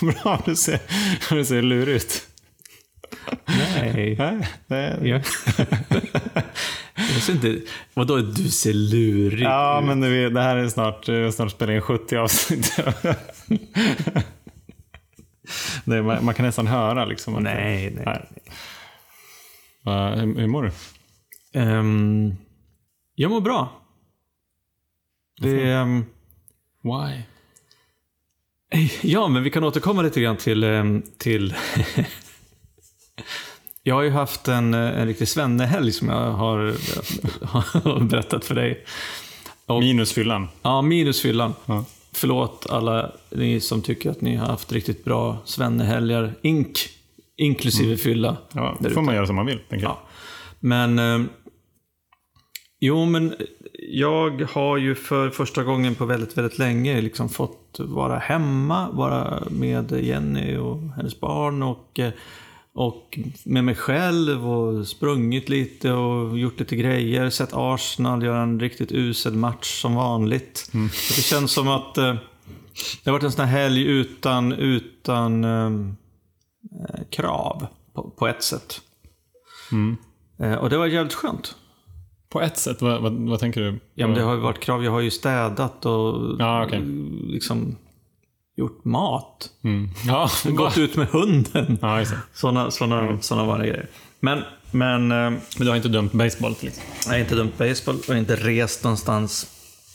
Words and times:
Bra, 0.22 0.42
du 0.46 0.56
ser, 0.56 0.80
du 1.30 1.44
ser 1.44 1.62
lurig 1.62 1.94
ut. 1.94 2.28
Nej. 3.46 4.16
Nej, 4.18 4.48
det, 4.66 5.08
Jag, 5.08 5.22
jag 6.94 7.22
ser 7.22 7.32
inte... 7.32 7.60
Vadå 7.94 8.16
du 8.16 8.48
ser 8.48 8.72
lurig 8.72 9.44
ja, 9.44 9.80
ut? 9.80 9.86
men 9.86 10.00
det, 10.00 10.30
det 10.30 10.42
här 10.42 10.56
är 10.56 10.68
snart, 10.68 11.04
snart 11.34 11.50
spelar 11.50 11.72
in 11.72 11.80
70 11.80 12.16
avsnitt. 12.16 12.76
det, 15.84 16.02
man, 16.02 16.24
man 16.24 16.34
kan 16.34 16.46
nästan 16.46 16.66
höra 16.66 17.04
liksom. 17.04 17.34
Nej, 17.42 17.92
nej. 17.96 18.04
Nej. 18.06 18.28
Va, 19.84 20.14
hur, 20.14 20.34
hur 20.34 20.46
mår 20.46 20.62
du? 20.62 20.70
Ehm, 21.60 22.34
jag 23.14 23.30
mår 23.30 23.40
bra. 23.40 23.80
Det 25.40 25.70
ehm, 25.70 26.04
Why? 26.82 27.22
Ja, 29.02 29.28
men 29.28 29.42
vi 29.42 29.50
kan 29.50 29.64
återkomma 29.64 30.02
lite 30.02 30.20
grann 30.20 30.36
till... 30.36 30.64
ehm, 30.64 31.02
till 31.18 31.54
jag 33.82 33.94
har 33.94 34.02
ju 34.02 34.10
haft 34.10 34.48
en, 34.48 34.74
eh, 34.74 35.00
en 35.00 35.06
riktig 35.06 35.28
svennehelg 35.28 35.92
som 35.92 36.08
jag 36.08 36.30
har, 36.32 36.56
har 37.46 38.00
berättat 38.00 38.44
för 38.44 38.54
dig. 38.54 38.84
Och, 39.66 39.80
Minus 39.80 40.12
fyllan. 40.12 40.48
ja, 40.62 40.82
minus 40.82 41.22
fyllan. 41.22 41.54
Ja. 41.66 41.84
Förlåt 42.12 42.66
alla 42.70 43.12
ni 43.30 43.60
som 43.60 43.82
tycker 43.82 44.10
att 44.10 44.20
ni 44.20 44.36
har 44.36 44.46
haft 44.46 44.72
riktigt 44.72 45.04
bra 45.04 45.38
svennehelgar. 45.44 46.34
Ink, 46.42 46.78
inklusive 47.36 47.96
fylla. 47.96 48.36
Ja, 48.52 48.76
där 48.80 48.90
får 48.90 49.02
man 49.02 49.14
göra 49.14 49.26
som 49.26 49.36
man 49.36 49.46
vill. 49.46 49.58
tänker 49.68 49.86
jag. 49.86 49.96
Ja. 49.96 50.02
Men... 50.60 50.98
Eh, 50.98 51.26
jo, 52.80 53.04
men 53.04 53.34
jag 53.78 54.42
har 54.42 54.76
ju 54.76 54.94
för 54.94 55.30
första 55.30 55.64
gången 55.64 55.94
på 55.94 56.04
väldigt, 56.04 56.38
väldigt 56.38 56.58
länge 56.58 57.00
liksom 57.00 57.28
fått 57.28 57.76
vara 57.78 58.18
hemma, 58.18 58.90
vara 58.90 59.42
med 59.50 59.92
Jenny 59.92 60.56
och 60.56 60.80
hennes 60.96 61.20
barn 61.20 61.62
och, 61.62 61.98
eh, 61.98 62.12
och 62.74 63.18
med 63.44 63.64
mig 63.64 63.74
själv 63.74 64.50
och 64.50 64.86
sprungit 64.86 65.48
lite 65.48 65.92
och 65.92 66.38
gjort 66.38 66.60
lite 66.60 66.76
grejer. 66.76 67.30
Sett 67.30 67.50
Arsenal 67.52 68.22
göra 68.22 68.42
en 68.42 68.60
riktigt 68.60 68.92
usel 68.92 69.34
match 69.34 69.80
som 69.80 69.94
vanligt. 69.94 70.70
Så 70.92 71.14
det 71.16 71.22
känns 71.22 71.52
som 71.52 71.68
att 71.68 71.98
eh, 71.98 72.14
det 73.04 73.10
har 73.10 73.12
varit 73.12 73.22
en 73.22 73.32
sån 73.32 73.44
här 73.44 73.62
helg 73.62 73.82
utan, 73.82 74.52
utan 74.52 75.44
eh, 75.44 75.70
krav 77.10 77.66
på, 77.94 78.10
på 78.10 78.28
ett 78.28 78.42
sätt. 78.42 78.80
Mm. 79.72 79.96
Och 80.58 80.70
det 80.70 80.78
var 80.78 80.86
jävligt 80.86 81.14
skönt. 81.14 81.56
På 82.34 82.40
ett 82.40 82.58
sätt, 82.58 82.82
vad, 82.82 83.02
vad, 83.02 83.12
vad 83.12 83.40
tänker 83.40 83.60
du? 83.60 83.80
Ja, 83.94 84.06
men 84.06 84.16
det 84.16 84.22
har 84.22 84.34
ju 84.34 84.40
varit 84.40 84.60
krav. 84.60 84.84
Jag 84.84 84.90
har 84.92 85.00
ju 85.00 85.10
städat 85.10 85.86
och 85.86 86.36
Ja, 86.38 86.64
okej. 86.66 86.80
liksom 87.26 87.76
gjort 88.56 88.84
mat. 88.84 89.50
Mm. 89.64 89.88
Ja, 90.06 90.28
Gått 90.44 90.78
ut 90.78 90.96
med 90.96 91.06
hunden. 91.08 91.78
ja, 91.82 91.96
det. 91.96 92.18
Sådana 92.34 92.70
såna, 92.70 93.18
såna 93.20 93.44
vanliga 93.44 93.72
grejer. 93.72 93.88
Men, 94.20 94.42
men 94.70 95.12
eh, 95.12 95.30
Men 95.30 95.40
du 95.58 95.68
har 95.68 95.76
inte 95.76 95.88
dömt 95.88 96.12
baseball 96.12 96.54
till 96.54 96.68
exempel? 96.68 96.92
jag 97.06 97.12
har 97.12 97.18
inte 97.18 97.34
dömt 97.34 97.58
baseball 97.58 97.96
och 98.08 98.16
inte 98.16 98.36
rest 98.36 98.84
någonstans. 98.84 99.46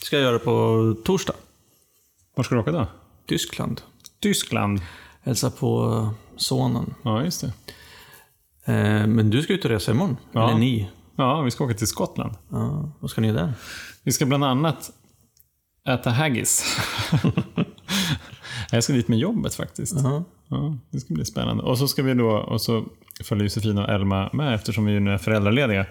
ska 0.03 0.15
jag 0.15 0.23
göra 0.23 0.39
på 0.39 0.95
torsdag. 1.05 1.33
Var 2.35 2.43
ska 2.43 2.55
du 2.55 2.61
åka 2.61 2.71
då? 2.71 2.87
Tyskland. 3.27 3.81
Tyskland. 4.21 4.81
Hälsa 5.21 5.51
på 5.51 5.83
eh, 5.93 6.11
sonen. 6.37 6.93
Ja, 7.03 7.23
just 7.23 7.41
det. 7.41 7.51
Eh, 8.73 9.07
Men 9.07 9.29
du 9.29 9.41
ska 9.41 9.53
ut 9.53 9.65
och 9.65 9.71
resa 9.71 9.91
imorgon. 9.91 10.17
Ja. 10.31 10.49
Eller 10.49 10.59
ni. 10.59 10.89
Ja, 11.19 11.41
vi 11.41 11.51
ska 11.51 11.63
åka 11.63 11.73
till 11.73 11.87
Skottland. 11.87 12.33
Ja, 12.49 12.91
vad 12.99 13.11
ska 13.11 13.21
ni 13.21 13.27
göra 13.27 13.37
där? 13.41 13.53
Vi 14.03 14.11
ska 14.11 14.25
bland 14.25 14.43
annat 14.43 14.91
äta 15.87 16.09
haggis. 16.09 16.77
jag 18.71 18.83
ska 18.83 18.93
dit 18.93 19.07
med 19.07 19.19
jobbet 19.19 19.55
faktiskt. 19.55 19.95
Ja. 20.03 20.23
Ja, 20.47 20.77
det 20.91 20.99
ska 20.99 21.13
bli 21.13 21.25
spännande. 21.25 21.63
Och 21.63 21.77
så 21.77 21.87
ska 21.87 22.03
vi 22.03 22.13
då, 22.13 22.29
och 22.29 22.61
så 22.61 22.85
följer 23.23 23.43
Josefina 23.43 23.83
och 23.85 23.89
Elma 23.89 24.29
med 24.33 24.55
eftersom 24.55 24.85
vi 24.85 24.99
nu 24.99 25.11
är 25.13 25.17
föräldralediga. 25.17 25.85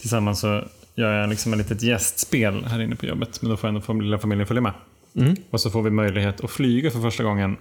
Tillsammans 0.00 0.40
så 0.40 0.64
gör 0.94 1.12
jag 1.12 1.28
liksom 1.30 1.52
ett 1.52 1.58
litet 1.58 1.82
gästspel 1.82 2.64
här 2.64 2.80
inne 2.80 2.96
på 2.96 3.06
jobbet. 3.06 3.42
Men 3.42 3.50
då 3.50 3.56
får 3.56 3.68
ändå 3.68 3.92
lilla 3.92 4.18
familjen 4.18 4.46
följa 4.46 4.62
med. 4.62 4.72
Mm. 5.14 5.36
Och 5.50 5.60
så 5.60 5.70
får 5.70 5.82
vi 5.82 5.90
möjlighet 5.90 6.44
att 6.44 6.50
flyga 6.50 6.90
för 6.90 7.00
första 7.00 7.22
gången. 7.22 7.56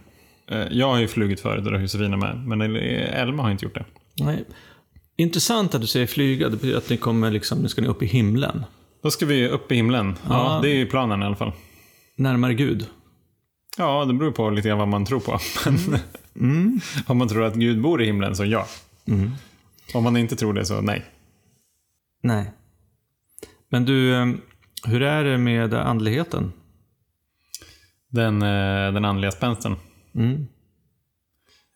Eh, 0.47 0.67
Jag 0.71 0.87
har 0.87 0.99
ju 0.99 1.07
flugit 1.07 1.39
förut 1.39 1.65
och 1.65 1.71
då 1.71 1.77
har 1.77 1.81
Josefina 1.81 2.17
med. 2.17 2.37
Men 2.47 2.61
Elma 2.75 3.43
har 3.43 3.51
inte 3.51 3.65
gjort 3.65 3.75
det. 3.75 3.85
Nej. 4.23 4.45
Intressant 5.17 5.75
att 5.75 5.81
du 5.81 5.87
säger 5.87 6.07
flyga. 6.07 6.49
Det 6.49 6.55
betyder 6.57 6.77
att 6.77 6.89
ni 6.89 6.97
kommer 6.97 7.31
liksom, 7.31 7.59
nu 7.59 7.67
ska 7.69 7.81
ni 7.81 7.87
upp 7.87 8.03
i 8.03 8.05
himlen. 8.05 8.65
Då 9.03 9.11
ska 9.11 9.25
vi 9.25 9.47
upp 9.47 9.71
i 9.71 9.75
himlen. 9.75 10.15
Ja, 10.29 10.55
Ja. 10.55 10.59
det 10.61 10.69
är 10.69 10.75
ju 10.75 10.85
planen 10.85 11.21
i 11.21 11.25
alla 11.25 11.35
fall. 11.35 11.51
Närmare 12.15 12.53
Gud. 12.53 12.85
Ja, 13.77 14.05
det 14.05 14.13
beror 14.13 14.31
på 14.31 14.49
lite 14.49 14.67
grann 14.67 14.77
vad 14.77 14.87
man 14.87 15.05
tror 15.05 15.19
på. 15.19 15.39
Men 15.65 15.99
Mm. 16.39 16.79
Om 17.07 17.17
man 17.17 17.27
tror 17.27 17.43
att 17.43 17.55
Gud 17.55 17.81
bor 17.81 18.01
i 18.01 18.05
himlen 18.05 18.35
så 18.35 18.45
ja. 18.45 18.67
Mm. 19.07 19.31
Om 19.93 20.03
man 20.03 20.17
inte 20.17 20.35
tror 20.35 20.53
det 20.53 20.65
så 20.65 20.81
nej. 20.81 21.05
Nej. 22.23 22.51
Men 23.69 23.85
du, 23.85 24.15
eh, 24.15 24.25
hur 24.85 25.01
är 25.01 25.23
det 25.23 25.37
med 25.37 25.73
andligheten? 25.73 26.53
Den, 28.09 28.41
eh, 28.41 28.93
den 28.93 29.05
andliga 29.05 29.31
spänsten. 29.31 29.75
Mm. 30.15 30.47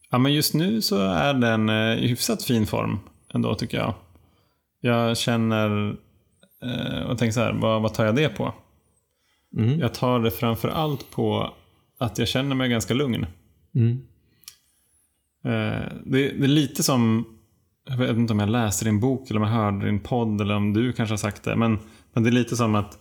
Ja, 0.10 0.18
men 0.18 0.34
just 0.34 0.54
nu 0.54 0.82
så 0.82 0.98
är 1.02 1.34
den 1.34 1.70
eh, 1.70 2.04
i 2.04 2.08
hyfsat 2.08 2.44
fin 2.44 2.68
form 2.68 3.00
ändå 3.34 3.56
tycker 3.56 3.78
jag. 3.78 3.94
Jag 4.82 5.18
känner 5.18 5.98
eh, 6.64 7.02
och 7.02 7.18
tänker 7.18 7.34
så 7.34 7.40
här, 7.40 7.54
vad, 7.54 7.82
vad 7.82 7.94
tar 7.94 8.06
jag 8.06 8.16
det 8.16 8.30
på? 8.30 8.54
Mm. 9.58 9.80
Jag 9.80 9.94
tar 9.94 10.20
det 10.20 10.32
framför 10.32 10.70
allt 10.70 11.12
på 11.12 11.54
att 12.00 12.18
jag 12.18 12.28
känner 12.28 12.56
mig 12.56 12.70
ganska 12.70 12.94
lugn. 12.94 13.26
Mm. 13.76 13.92
Eh, 15.44 15.92
det, 16.06 16.30
det 16.30 16.44
är 16.44 16.48
lite 16.48 16.84
som, 16.84 17.26
jag 17.86 17.98
vet 17.98 18.18
inte 18.18 18.34
om 18.34 18.40
jag 18.40 18.50
läste 18.50 18.86
din 18.86 19.00
bok 19.00 19.30
eller 19.30 19.40
om 19.40 19.48
jag 19.48 19.54
hörde 19.54 19.86
din 19.86 20.00
podd 20.00 20.42
eller 20.42 20.56
om 20.56 20.74
du 20.74 20.94
kanske 20.94 21.14
har 21.14 21.18
sagt 21.18 21.44
det. 21.44 21.56
Men, 21.56 21.80
men 22.14 22.24
det 22.24 22.30
är 22.30 22.32
lite 22.32 22.56
som 22.56 22.76
att 22.76 22.92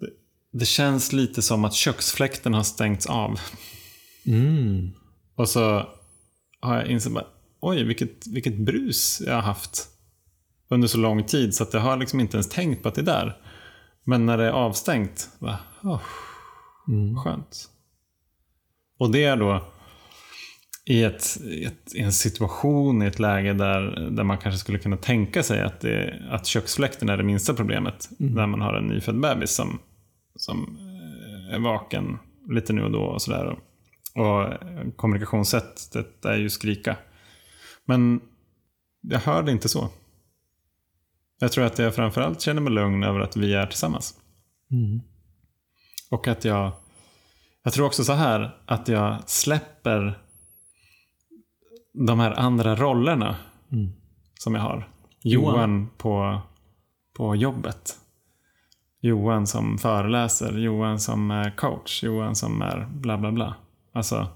det, 0.00 0.10
det 0.58 0.66
känns 0.66 1.12
lite 1.12 1.42
som 1.42 1.64
att 1.64 1.74
köksfläkten 1.74 2.54
har 2.54 2.62
stängts 2.62 3.06
av. 3.06 3.40
Mm. 4.26 4.90
Och 5.34 5.48
så 5.48 5.88
har 6.60 6.76
jag 6.76 6.86
insett 6.86 7.12
oj 7.68 7.84
vilket, 7.84 8.26
vilket 8.26 8.58
brus 8.58 9.22
jag 9.26 9.34
har 9.34 9.42
haft 9.42 9.88
under 10.68 10.88
så 10.88 10.98
lång 10.98 11.24
tid 11.24 11.54
så 11.54 11.62
att 11.62 11.74
jag 11.74 11.80
har 11.80 11.96
liksom 11.96 12.20
inte 12.20 12.36
ens 12.36 12.48
tänkt 12.48 12.82
på 12.82 12.88
att 12.88 12.94
det 12.94 13.00
är 13.00 13.04
där. 13.04 13.36
Men 14.04 14.26
när 14.26 14.38
det 14.38 14.44
är 14.44 14.50
avstängt, 14.50 15.28
bara, 15.38 15.58
oh, 15.82 16.00
Mm. 16.88 17.16
skönt. 17.16 17.70
Och 18.98 19.10
det 19.12 19.24
är 19.24 19.36
då 19.36 19.64
i, 20.86 21.02
ett, 21.02 21.36
ett, 21.66 21.94
en 21.94 22.12
situation, 22.12 23.02
i 23.02 23.06
ett 23.06 23.18
läge 23.18 23.52
där, 23.52 24.10
där 24.10 24.24
man 24.24 24.38
kanske 24.38 24.58
skulle 24.58 24.78
kunna 24.78 24.96
tänka 24.96 25.42
sig 25.42 25.60
att, 25.60 25.80
det, 25.80 26.22
att 26.30 26.46
köksfläkten 26.46 27.08
är 27.08 27.16
det 27.16 27.22
minsta 27.22 27.54
problemet. 27.54 28.08
När 28.18 28.46
man 28.46 28.60
har 28.60 28.74
en 28.74 28.86
nyfödd 28.86 29.20
bebis 29.20 29.50
som, 29.50 29.78
som 30.36 30.78
eh, 31.48 31.54
är 31.54 31.58
vaken 31.58 32.18
lite 32.50 32.72
nu 32.72 32.82
och 32.82 32.90
då 32.90 33.02
och 33.02 33.22
sådär. 33.22 33.58
Och 34.14 34.52
kommunikationssättet 34.96 36.24
är 36.24 36.36
ju 36.36 36.50
skrika. 36.50 36.96
Men 37.84 38.20
jag 39.00 39.18
hör 39.18 39.42
det 39.42 39.52
inte 39.52 39.68
så. 39.68 39.88
Jag 41.38 41.52
tror 41.52 41.64
att 41.64 41.78
jag 41.78 41.94
framförallt 41.94 42.40
känner 42.40 42.60
mig 42.60 42.72
lugn 42.72 43.04
över 43.04 43.20
att 43.20 43.36
vi 43.36 43.54
är 43.54 43.66
tillsammans. 43.66 44.14
Mm. 44.70 45.00
Och 46.10 46.28
att 46.28 46.44
jag... 46.44 46.72
Jag 47.62 47.72
tror 47.72 47.86
också 47.86 48.04
så 48.04 48.12
här, 48.12 48.56
att 48.66 48.88
jag 48.88 49.28
släpper 49.28 50.18
de 51.92 52.20
här 52.20 52.32
andra 52.38 52.76
rollerna 52.76 53.36
Mm. 53.72 53.92
som 54.34 54.54
jag 54.54 54.62
har. 54.62 54.88
Johan. 55.22 55.54
Johan 55.54 55.90
på, 55.96 56.42
på 57.16 57.36
jobbet. 57.36 57.98
Johan 59.00 59.46
som 59.46 59.78
föreläser, 59.78 60.58
Johan 60.58 61.00
som 61.00 61.30
är 61.30 61.56
coach, 61.56 62.02
Johan 62.02 62.36
som 62.36 62.62
är 62.62 62.88
bla 62.90 63.18
bla 63.18 63.32
bla. 63.32 63.54
Alltså... 63.92 64.26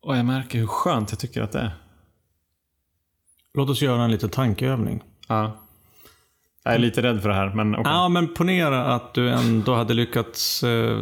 Och 0.00 0.16
jag 0.16 0.26
märker 0.26 0.58
hur 0.58 0.66
skönt 0.66 1.10
jag 1.10 1.18
tycker 1.18 1.42
att 1.42 1.52
det 1.52 1.60
är. 1.60 1.74
Låt 3.56 3.70
oss 3.70 3.82
göra 3.82 4.02
en 4.04 4.10
liten 4.10 4.30
tankeövning. 4.30 5.02
Ja. 5.28 5.56
Jag 6.64 6.74
är 6.74 6.78
lite 6.78 7.02
rädd 7.02 7.22
för 7.22 7.28
det 7.28 7.34
här, 7.34 7.54
men 7.54 7.74
okej. 7.74 7.92
Ja, 7.92 8.08
men 8.08 8.34
ponera 8.34 8.84
att 8.94 9.14
du 9.14 9.30
ändå 9.30 9.74
hade 9.74 9.94
lyckats 9.94 10.62
eh, 10.62 11.00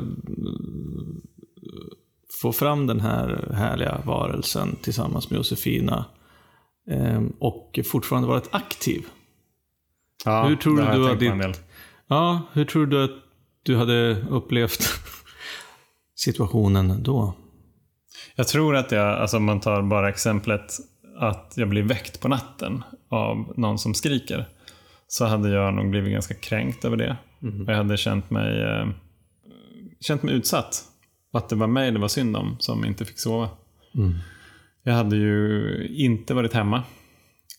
få 2.43 2.53
fram 2.53 2.87
den 2.87 3.01
här 3.01 3.51
härliga 3.55 4.01
varelsen 4.05 4.77
tillsammans 4.83 5.31
med 5.31 5.37
Josefina 5.37 6.05
eh, 6.91 7.23
och 7.39 7.79
fortfarande 7.85 8.29
varit 8.29 8.49
aktiv. 8.55 9.07
Ja, 10.25 10.47
hur 10.47 10.57
tror 10.57 10.77
det 10.77 10.85
har 10.85 10.93
du 10.95 10.99
jag 11.01 11.09
tänkt 11.09 11.21
ditt- 11.21 11.33
en 11.33 11.39
del. 11.39 11.53
Ja, 12.07 12.43
hur 12.53 12.65
tror 12.65 12.87
du 12.87 13.05
att 13.05 13.11
du 13.63 13.77
hade 13.77 14.27
upplevt 14.31 14.89
situationen 16.15 17.03
då? 17.03 17.35
Jag 18.37 18.49
tror 18.49 18.77
att 18.77 18.93
jag, 18.93 19.19
alltså 19.19 19.37
om 19.37 19.45
man 19.45 19.61
tar 19.61 19.83
bara 19.83 20.09
exemplet 20.09 20.73
att 21.17 21.55
jag 21.57 21.69
blir 21.69 21.83
väckt 21.83 22.21
på 22.21 22.29
natten 22.29 22.83
av 23.09 23.53
någon 23.57 23.79
som 23.79 23.95
skriker. 23.95 24.49
Så 25.07 25.25
hade 25.25 25.49
jag 25.49 25.75
nog 25.75 25.91
blivit 25.91 26.13
ganska 26.13 26.35
kränkt 26.35 26.85
över 26.85 26.97
det. 26.97 27.17
Och 27.41 27.73
jag 27.73 27.77
hade 27.77 27.97
känt 27.97 28.31
mig, 28.31 28.63
eh, 28.63 28.89
känt 30.01 30.23
mig 30.23 30.35
utsatt. 30.35 30.83
Och 31.33 31.39
att 31.39 31.49
det 31.49 31.57
var 31.57 31.67
mig 31.67 31.91
det 31.91 31.99
var 31.99 32.09
synd 32.09 32.37
om 32.37 32.57
som 32.59 32.85
inte 32.85 33.05
fick 33.05 33.19
sova. 33.19 33.49
Jag 34.83 34.95
hade 34.95 35.17
ju 35.17 35.87
inte 35.89 36.35
varit 36.35 36.53
hemma 36.53 36.83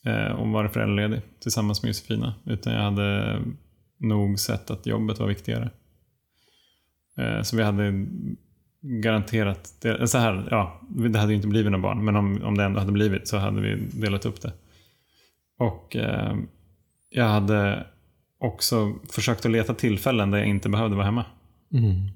eh, 0.06 0.32
och 0.32 0.50
varit 0.50 0.74
föräldraledig 0.74 1.22
tillsammans 1.40 1.84
med 1.84 1.90
Josefina. 1.90 2.34
Utan 2.46 2.74
jag 2.74 2.82
hade 2.82 3.40
nog 4.00 4.40
sett 4.40 4.72
att 4.72 4.86
jobbet 4.86 5.20
var 5.20 5.28
viktigare. 5.28 5.72
Eh, 7.18 7.42
så 7.42 7.58
vi 7.58 7.64
hade 7.64 8.06
garanterat, 8.88 9.74
det, 9.82 10.08
så 10.08 10.18
här, 10.18 10.48
ja, 10.52 10.82
det 10.90 11.20
hade 11.20 11.32
ju 11.32 11.36
inte 11.36 11.48
blivit 11.48 11.72
några 11.72 11.84
barn, 11.84 12.06
men 12.06 12.16
om, 12.16 12.44
om 12.44 12.58
det 12.58 12.64
ändå 12.64 12.80
hade 12.80 12.92
blivit 12.92 13.28
så 13.28 13.38
hade 13.38 13.62
vi 13.62 13.76
delat 13.76 14.26
upp 14.26 14.42
det. 14.42 14.54
Och 15.60 15.96
eh, 15.96 16.36
jag 17.10 17.26
hade 17.26 17.88
också 18.40 18.94
försökt 19.12 19.46
att 19.46 19.52
leta 19.52 19.74
tillfällen 19.74 20.32
där 20.32 20.38
jag 20.38 20.48
inte 20.48 20.70
behövde 20.70 20.96
vara 20.96 21.06
hemma. 21.06 21.26
Mm. 21.74 22.10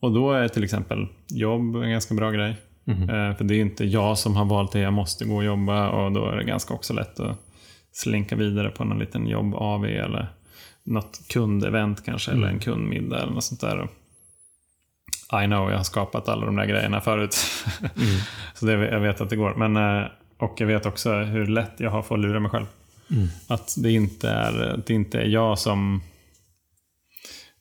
Och 0.00 0.12
då 0.12 0.32
är 0.32 0.48
till 0.48 0.64
exempel 0.64 1.06
jobb 1.28 1.76
en 1.76 1.90
ganska 1.90 2.14
bra 2.14 2.30
grej. 2.30 2.56
Mhm. 2.84 3.02
Eh, 3.02 3.36
för 3.36 3.44
det 3.44 3.54
är 3.54 3.60
inte 3.60 3.84
jag 3.84 4.18
som 4.18 4.36
har 4.36 4.44
valt 4.44 4.72
det, 4.72 4.80
jag 4.80 4.92
måste 4.92 5.24
gå 5.24 5.36
och 5.36 5.44
jobba 5.44 5.88
och 5.90 6.12
då 6.12 6.26
är 6.26 6.36
det 6.36 6.44
ganska 6.44 6.74
också 6.74 6.94
lätt 6.94 7.20
att 7.20 7.38
slinka 7.92 8.36
vidare 8.36 8.70
på 8.70 8.84
någon 8.84 8.98
liten 8.98 9.26
jobb-AV 9.26 9.84
eller 9.84 10.28
något 10.84 11.20
kundevent 11.28 12.04
kanske, 12.04 12.30
eller 12.30 12.48
en 12.48 12.58
kundmiddag 12.58 13.22
eller 13.22 13.32
något 13.32 13.44
sånt 13.44 13.60
där. 13.60 13.88
I 15.32 15.46
know, 15.46 15.70
jag 15.70 15.76
har 15.76 15.84
skapat 15.84 16.28
alla 16.28 16.46
de 16.46 16.56
där 16.56 16.66
grejerna 16.66 17.00
förut. 17.00 17.34
Så 18.54 18.66
det, 18.66 18.72
jag 18.72 19.00
vet 19.00 19.20
att 19.20 19.30
det 19.30 19.36
går. 19.36 19.54
Men, 19.54 19.76
eh, 19.76 20.08
och 20.38 20.60
jag 20.60 20.66
vet 20.66 20.86
också 20.86 21.14
hur 21.14 21.46
lätt 21.46 21.72
jag 21.76 21.90
har 21.90 22.02
för 22.02 22.14
att 22.14 22.20
lura 22.20 22.40
mig 22.40 22.50
själv. 22.50 22.66
Att 23.48 23.74
det 23.78 23.92
inte, 23.92 24.30
är, 24.30 24.82
det 24.86 24.94
inte 24.94 25.18
är 25.18 25.26
jag 25.26 25.58
som 25.58 26.02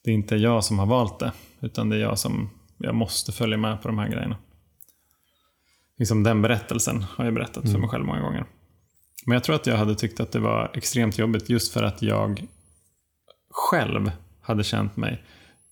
det 0.04 0.12
är 0.12 0.16
inte 0.16 0.36
jag 0.36 0.64
som 0.64 0.80
har 0.80 0.86
valt 0.86 1.20
det. 1.20 1.32
Utan 1.62 1.90
det 1.90 1.96
är 1.96 2.00
jag 2.00 2.20
som 2.20 2.50
jag 2.78 2.96
måste 2.96 3.32
följa 3.32 3.58
med 3.58 3.82
på 3.82 3.88
de 3.88 3.98
här 3.98 4.10
grejerna. 4.10 4.38
Liksom 5.98 6.24
den 6.24 6.42
berättelsen 6.42 7.04
har 7.04 7.26
jag 7.26 7.34
berättat 7.34 7.72
för 7.72 7.80
mig 7.80 7.90
själv 7.90 8.06
många 8.06 8.22
gånger. 8.22 8.46
Men 9.26 9.34
jag 9.34 9.44
tror 9.44 9.56
att 9.56 9.68
jag 9.68 9.78
hade 9.78 9.96
tyckt 9.96 10.20
att 10.20 10.32
det 10.32 10.40
var 10.40 10.72
extremt 10.74 11.18
jobbigt 11.18 11.50
just 11.50 11.74
för 11.74 11.84
att 11.84 12.02
jag 12.02 12.48
själv 13.50 14.12
hade 14.42 14.64
känt 14.64 14.98
mig 14.98 15.24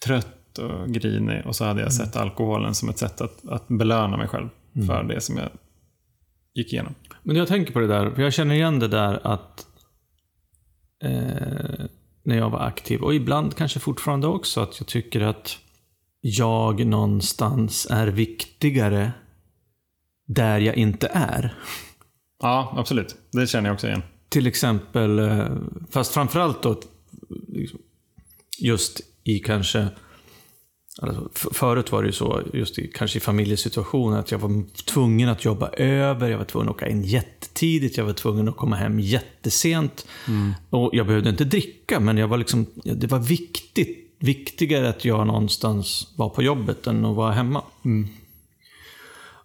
trött 0.06 0.45
och 0.58 0.90
grinig 0.90 1.46
och 1.46 1.56
så 1.56 1.66
hade 1.66 1.82
jag 1.82 1.94
sett 1.94 2.16
alkoholen 2.16 2.76
som 2.76 2.90
ett 2.90 2.98
sätt 2.98 3.22
att, 3.22 3.48
att 3.48 3.68
belöna 3.68 4.18
mig 4.18 4.28
själv 4.28 4.50
för 4.88 5.04
det 5.04 5.22
som 5.22 5.38
jag 5.38 5.50
gick 6.54 6.74
igenom. 6.74 6.96
Men 7.24 7.36
jag 7.36 7.48
tänker 7.48 7.74
på 7.74 7.80
det 7.80 7.88
där, 7.88 8.12
för 8.12 8.22
jag 8.22 8.34
känner 8.34 8.56
igen 8.56 8.80
det 8.80 8.88
där 8.88 9.28
att 9.28 9.66
eh, 11.04 11.86
när 12.24 12.38
jag 12.38 12.50
var 12.50 12.60
aktiv, 12.60 13.02
och 13.02 13.16
ibland 13.16 13.56
kanske 13.56 13.80
fortfarande 13.80 14.28
också, 14.28 14.62
att 14.62 14.80
jag 14.80 14.88
tycker 14.88 15.22
att 15.22 15.58
jag 16.22 16.86
någonstans 16.86 17.88
är 17.90 18.08
viktigare 18.08 19.12
där 20.26 20.60
jag 20.60 20.76
inte 20.76 21.08
är. 21.14 21.54
Ja, 22.40 22.74
absolut. 22.78 23.16
Det 23.32 23.48
känner 23.48 23.70
jag 23.70 23.74
också 23.74 23.88
igen. 23.88 24.04
Till 24.30 24.48
exempel, 24.48 25.20
eh, 25.20 25.48
fast 25.92 26.14
framförallt 26.14 26.64
då 26.64 26.82
liksom, 27.48 27.80
just 28.60 29.02
i 29.24 29.40
kanske 29.40 29.88
Alltså, 31.02 31.30
förut 31.54 31.92
var 31.92 32.02
det 32.02 32.08
ju 32.08 32.14
så, 32.14 32.42
just 32.54 32.80
i, 32.80 32.88
kanske 32.88 33.18
i 33.18 33.22
familjesituationer, 33.22 34.20
att 34.20 34.32
jag 34.32 34.40
var 34.40 34.64
tvungen 34.86 35.30
att 35.30 35.46
jobba 35.46 35.70
över, 35.70 36.30
jag 36.30 36.38
var 36.38 36.46
tvungen 36.46 36.70
att 36.70 36.76
åka 36.76 36.88
in 36.88 37.04
jättetidigt, 37.04 37.98
jag 37.98 38.06
var 38.06 38.14
tvungen 38.14 38.50
att 38.50 38.58
komma 38.58 38.76
hem 38.76 39.00
jättesent. 39.00 40.08
Och 40.70 40.90
jag 40.94 41.08
behövde 41.08 41.30
inte 41.30 41.46
dricka, 41.46 42.00
men 42.00 42.18
jag 42.18 42.28
var 42.28 42.38
liksom, 42.38 42.66
det 42.84 43.08
var 43.08 43.20
viktigt, 43.20 44.16
viktigare 44.20 44.90
att 44.90 45.06
jag 45.06 45.28
någonstans 45.28 46.14
var 46.16 46.30
på 46.30 46.44
jobbet 46.44 46.88
än 46.88 47.06
att 47.06 47.16
vara 47.16 47.32
hemma. 47.32 47.64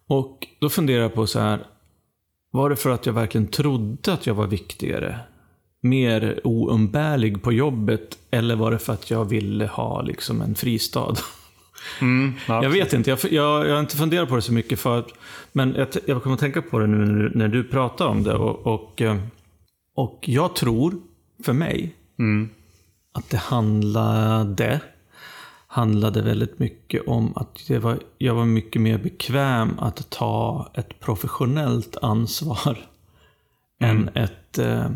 Och 0.06 0.46
då 0.60 0.68
funderar 0.68 1.02
jag 1.02 1.14
på 1.14 1.26
så 1.26 1.40
här, 1.40 1.66
var 2.52 2.70
det 2.70 2.76
för 2.76 2.90
att 2.90 3.06
jag 3.06 3.12
verkligen 3.12 3.46
trodde 3.46 4.12
att 4.12 4.26
jag 4.26 4.34
var 4.34 4.46
viktigare? 4.46 5.18
Mer 5.82 6.40
oumbärlig 6.44 7.42
på 7.42 7.52
jobbet? 7.52 8.18
Eller 8.30 8.56
var 8.56 8.70
det 8.70 8.78
för 8.78 8.92
att 8.92 9.10
jag 9.10 9.24
ville 9.24 9.66
ha 9.66 10.02
liksom 10.02 10.42
en 10.42 10.54
fristad? 10.54 11.14
Mm, 12.00 12.32
ja, 12.48 12.62
Jag 12.62 12.70
vet 12.70 12.92
inte, 12.92 13.10
jag, 13.10 13.18
jag, 13.30 13.68
jag 13.68 13.72
har 13.74 13.80
inte 13.80 13.96
funderat 13.96 14.28
på 14.28 14.36
det 14.36 14.42
så 14.42 14.52
mycket 14.52 14.80
för 14.80 15.04
Men 15.52 15.74
jag, 15.74 15.88
jag 16.06 16.22
kommer 16.22 16.34
att 16.34 16.40
tänka 16.40 16.62
på 16.62 16.78
det 16.78 16.86
nu 16.86 17.30
när, 17.34 17.48
du- 17.48 17.64
pratar 17.64 18.06
om 18.06 18.22
det. 18.22 18.34
Och, 18.34 18.66
och, 18.74 19.02
eh, 19.02 19.16
och 19.94 20.18
jag 20.26 20.56
tror, 20.56 20.94
för 21.44 21.52
mig, 21.52 21.94
Mm. 22.18 22.48
att 23.12 23.30
det 23.30 23.36
handlade, 23.36 24.80
handlade 25.66 26.22
väldigt 26.22 26.58
mycket 26.58 27.08
om 27.08 27.32
att 27.36 27.58
det 27.68 27.78
var, 27.78 27.98
jag 28.18 28.34
var 28.34 28.44
mycket 28.44 28.82
mer 28.82 28.98
bekväm 28.98 29.78
att 29.78 30.10
ta 30.10 30.70
ett 30.74 31.00
professionellt 31.00 31.96
ansvar 32.02 32.78
än 33.80 34.08
ett, 34.14 34.58
eh, 34.58 34.86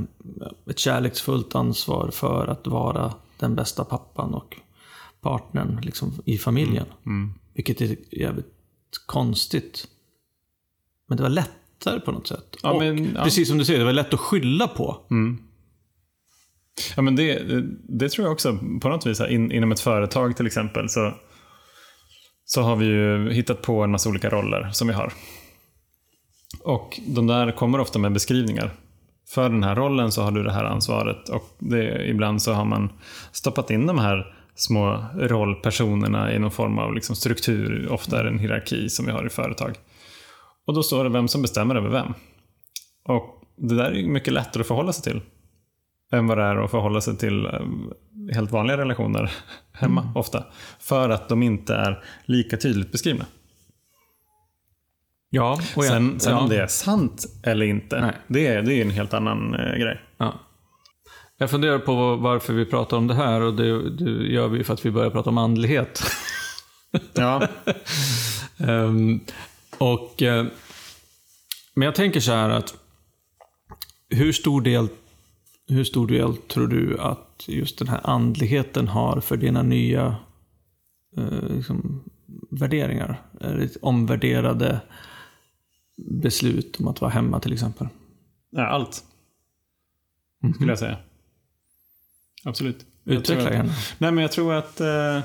ett 0.70 0.78
kärleksfullt 0.78 1.54
ansvar 1.54 2.10
för 2.12 2.46
att 2.46 2.66
vara 2.66 3.12
den 3.38 3.54
bästa 3.54 3.84
pappan 3.84 4.34
och 4.34 4.56
partnern 5.24 5.80
liksom, 5.82 6.22
i 6.24 6.38
familjen. 6.38 6.86
Vilket 7.54 7.80
är 7.80 7.96
jävligt 8.10 8.46
konstigt. 9.06 9.88
Men 11.08 11.16
det 11.16 11.22
var 11.22 11.30
lättare 11.30 12.00
på 12.00 12.12
något 12.12 12.26
sätt. 12.26 12.56
Ja, 12.62 12.72
och 12.72 12.82
men, 12.82 13.14
ja. 13.14 13.24
precis 13.24 13.48
som 13.48 13.58
du 13.58 13.64
säger, 13.64 13.78
det 13.78 13.84
var 13.84 13.92
lätt 13.92 14.14
att 14.14 14.20
skylla 14.20 14.68
på. 14.68 15.00
Ja, 16.96 17.02
men 17.02 17.16
det, 17.16 17.42
det 17.88 18.08
tror 18.08 18.26
jag 18.26 18.32
också 18.32 18.58
på 18.80 18.88
något 18.88 19.06
vis. 19.06 19.20
In, 19.20 19.52
inom 19.52 19.72
ett 19.72 19.80
företag 19.80 20.36
till 20.36 20.46
exempel 20.46 20.88
så, 20.88 21.14
så 22.44 22.62
har 22.62 22.76
vi 22.76 22.86
ju 22.86 23.32
hittat 23.32 23.62
på 23.62 23.82
en 23.82 23.90
massa 23.90 24.08
olika 24.08 24.30
roller 24.30 24.70
som 24.72 24.88
vi 24.88 24.94
har. 24.94 25.12
Och 26.64 27.00
de 27.06 27.26
där 27.26 27.52
kommer 27.52 27.80
ofta 27.80 27.98
med 27.98 28.12
beskrivningar. 28.12 28.74
För 29.28 29.48
den 29.48 29.62
här 29.62 29.76
rollen 29.76 30.12
så 30.12 30.22
har 30.22 30.32
du 30.32 30.42
det 30.42 30.52
här 30.52 30.64
ansvaret 30.64 31.28
och 31.28 31.56
det, 31.58 32.08
ibland 32.08 32.42
så 32.42 32.52
har 32.52 32.64
man 32.64 32.92
stoppat 33.32 33.70
in 33.70 33.86
de 33.86 33.98
här 33.98 34.43
små 34.54 35.04
rollpersonerna 35.16 36.32
i 36.32 36.38
någon 36.38 36.50
form 36.50 36.78
av 36.78 36.94
liksom 36.94 37.16
struktur. 37.16 37.88
Ofta 37.92 38.18
är 38.18 38.24
det 38.24 38.30
en 38.30 38.38
hierarki 38.38 38.88
som 38.88 39.06
vi 39.06 39.12
har 39.12 39.26
i 39.26 39.30
företag. 39.30 39.74
Och 40.66 40.74
då 40.74 40.82
står 40.82 41.04
det 41.04 41.10
vem 41.10 41.28
som 41.28 41.42
bestämmer 41.42 41.74
över 41.74 41.88
vem. 41.88 42.14
Och 43.04 43.42
det 43.56 43.74
där 43.74 43.90
är 43.90 44.08
mycket 44.08 44.32
lättare 44.32 44.60
att 44.60 44.68
förhålla 44.68 44.92
sig 44.92 45.12
till 45.12 45.20
än 46.12 46.26
vad 46.26 46.38
det 46.38 46.44
är 46.44 46.56
att 46.56 46.70
förhålla 46.70 47.00
sig 47.00 47.16
till 47.16 47.46
eh, 47.46 47.60
helt 48.34 48.50
vanliga 48.50 48.76
relationer 48.78 49.32
hemma 49.72 50.12
ofta. 50.14 50.44
För 50.78 51.08
att 51.10 51.28
de 51.28 51.42
inte 51.42 51.74
är 51.74 52.04
lika 52.24 52.56
tydligt 52.56 52.92
beskrivna. 52.92 53.26
Ja, 55.30 55.60
och 55.76 55.84
Sen, 55.84 56.20
sen 56.20 56.32
ja. 56.32 56.38
om 56.38 56.48
det 56.48 56.62
är 56.62 56.66
sant 56.66 57.24
eller 57.42 57.66
inte, 57.66 58.00
Nej. 58.00 58.12
det 58.28 58.46
är, 58.46 58.62
det 58.62 58.74
är 58.74 58.82
en 58.82 58.90
helt 58.90 59.14
annan 59.14 59.54
eh, 59.54 59.76
grej. 59.78 60.00
Ja. 60.16 60.34
Jag 61.38 61.50
funderar 61.50 61.78
på 61.78 62.16
varför 62.16 62.52
vi 62.52 62.64
pratar 62.64 62.96
om 62.96 63.06
det 63.06 63.14
här 63.14 63.40
och 63.40 63.54
det, 63.54 63.90
det 63.90 64.10
gör 64.10 64.48
vi 64.48 64.64
för 64.64 64.74
att 64.74 64.86
vi 64.86 64.90
börjar 64.90 65.10
prata 65.10 65.30
om 65.30 65.38
andlighet. 65.38 66.02
Ja, 67.14 67.48
Ehm, 68.58 69.20
och, 69.78 70.22
eh, 70.22 70.46
men 71.74 71.86
jag 71.86 71.94
tänker 71.94 72.20
så 72.20 72.32
här 72.32 72.50
att 72.50 72.74
hur 74.08 74.32
stor, 74.32 74.60
del, 74.60 74.88
hur 75.68 75.84
stor 75.84 76.06
del 76.06 76.36
tror 76.36 76.66
du 76.66 76.98
att 77.00 77.44
just 77.46 77.78
den 77.78 77.88
här 77.88 78.00
andligheten 78.04 78.88
har 78.88 79.20
för 79.20 79.36
dina 79.36 79.62
nya 79.62 80.16
eh, 81.16 81.48
liksom, 81.48 82.04
värderingar? 82.50 83.22
Omvärderade 83.82 84.80
beslut 85.96 86.80
om 86.80 86.88
att 86.88 87.00
vara 87.00 87.10
hemma 87.10 87.40
till 87.40 87.52
exempel? 87.52 87.88
ja 88.50 88.66
allt. 88.66 89.04
Skulle 90.54 90.72
jag 90.72 90.78
säga. 90.78 90.96
Absolut. 92.44 92.86
Utveckla 93.04 93.52
gärna. 93.52 93.72
Nej, 93.98 94.12
men 94.12 94.22
jag 94.22 94.32
tror 94.32 94.54
att... 94.54 94.80
Eh, 94.80 95.20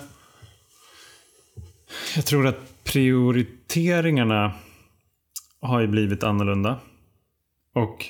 jag 2.16 2.26
tror 2.26 2.48
att 2.48 2.84
prioriteringarna 2.84 4.54
har 5.62 5.80
ju 5.82 5.88
blivit 5.88 6.24
annorlunda. 6.24 6.80
Och, 7.74 8.06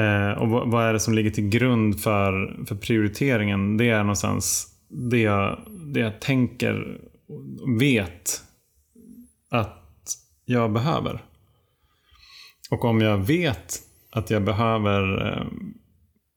eh, 0.00 0.30
och 0.30 0.48
vad, 0.48 0.70
vad 0.70 0.84
är 0.84 0.92
det 0.92 1.00
som 1.00 1.14
ligger 1.14 1.30
till 1.30 1.48
grund 1.48 2.00
för, 2.00 2.64
för 2.66 2.74
prioriteringen? 2.74 3.76
Det 3.76 3.88
är 3.88 4.02
någonstans 4.02 4.66
det 4.88 5.20
jag, 5.20 5.60
det 5.68 6.00
jag 6.00 6.20
tänker 6.20 7.00
och 7.28 7.80
vet 7.80 8.42
att 9.50 10.16
jag 10.44 10.72
behöver. 10.72 11.22
Och 12.70 12.84
om 12.84 13.00
jag 13.00 13.18
vet 13.18 13.78
att 14.10 14.30
jag 14.30 14.44
behöver 14.44 15.26
eh, 15.26 15.46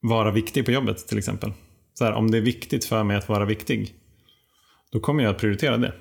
vara 0.04 0.32
viktig 0.32 0.66
på 0.66 0.72
jobbet 0.72 1.08
till 1.08 1.18
exempel. 1.18 1.54
Så 1.94 2.06
här, 2.06 2.14
om 2.14 2.32
det 2.32 2.38
är 2.38 2.42
viktigt 2.42 2.86
för 2.86 3.04
mig 3.04 3.18
att 3.18 3.30
vara 3.30 3.46
viktig, 3.46 3.94
då 4.92 5.00
kommer 5.00 5.24
jag 5.24 5.32
att 5.32 5.42
prioritera 5.42 5.78
det. 5.78 5.94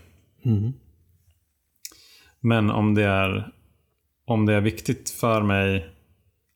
Mm. 0.45 0.73
Men 2.41 2.71
om 2.71 2.95
det 2.95 3.05
är, 3.05 3.53
om 4.27 4.47
det 4.47 4.55
är 4.55 4.61
viktigt 4.61 5.11
för 5.11 5.43
mig, 5.43 5.91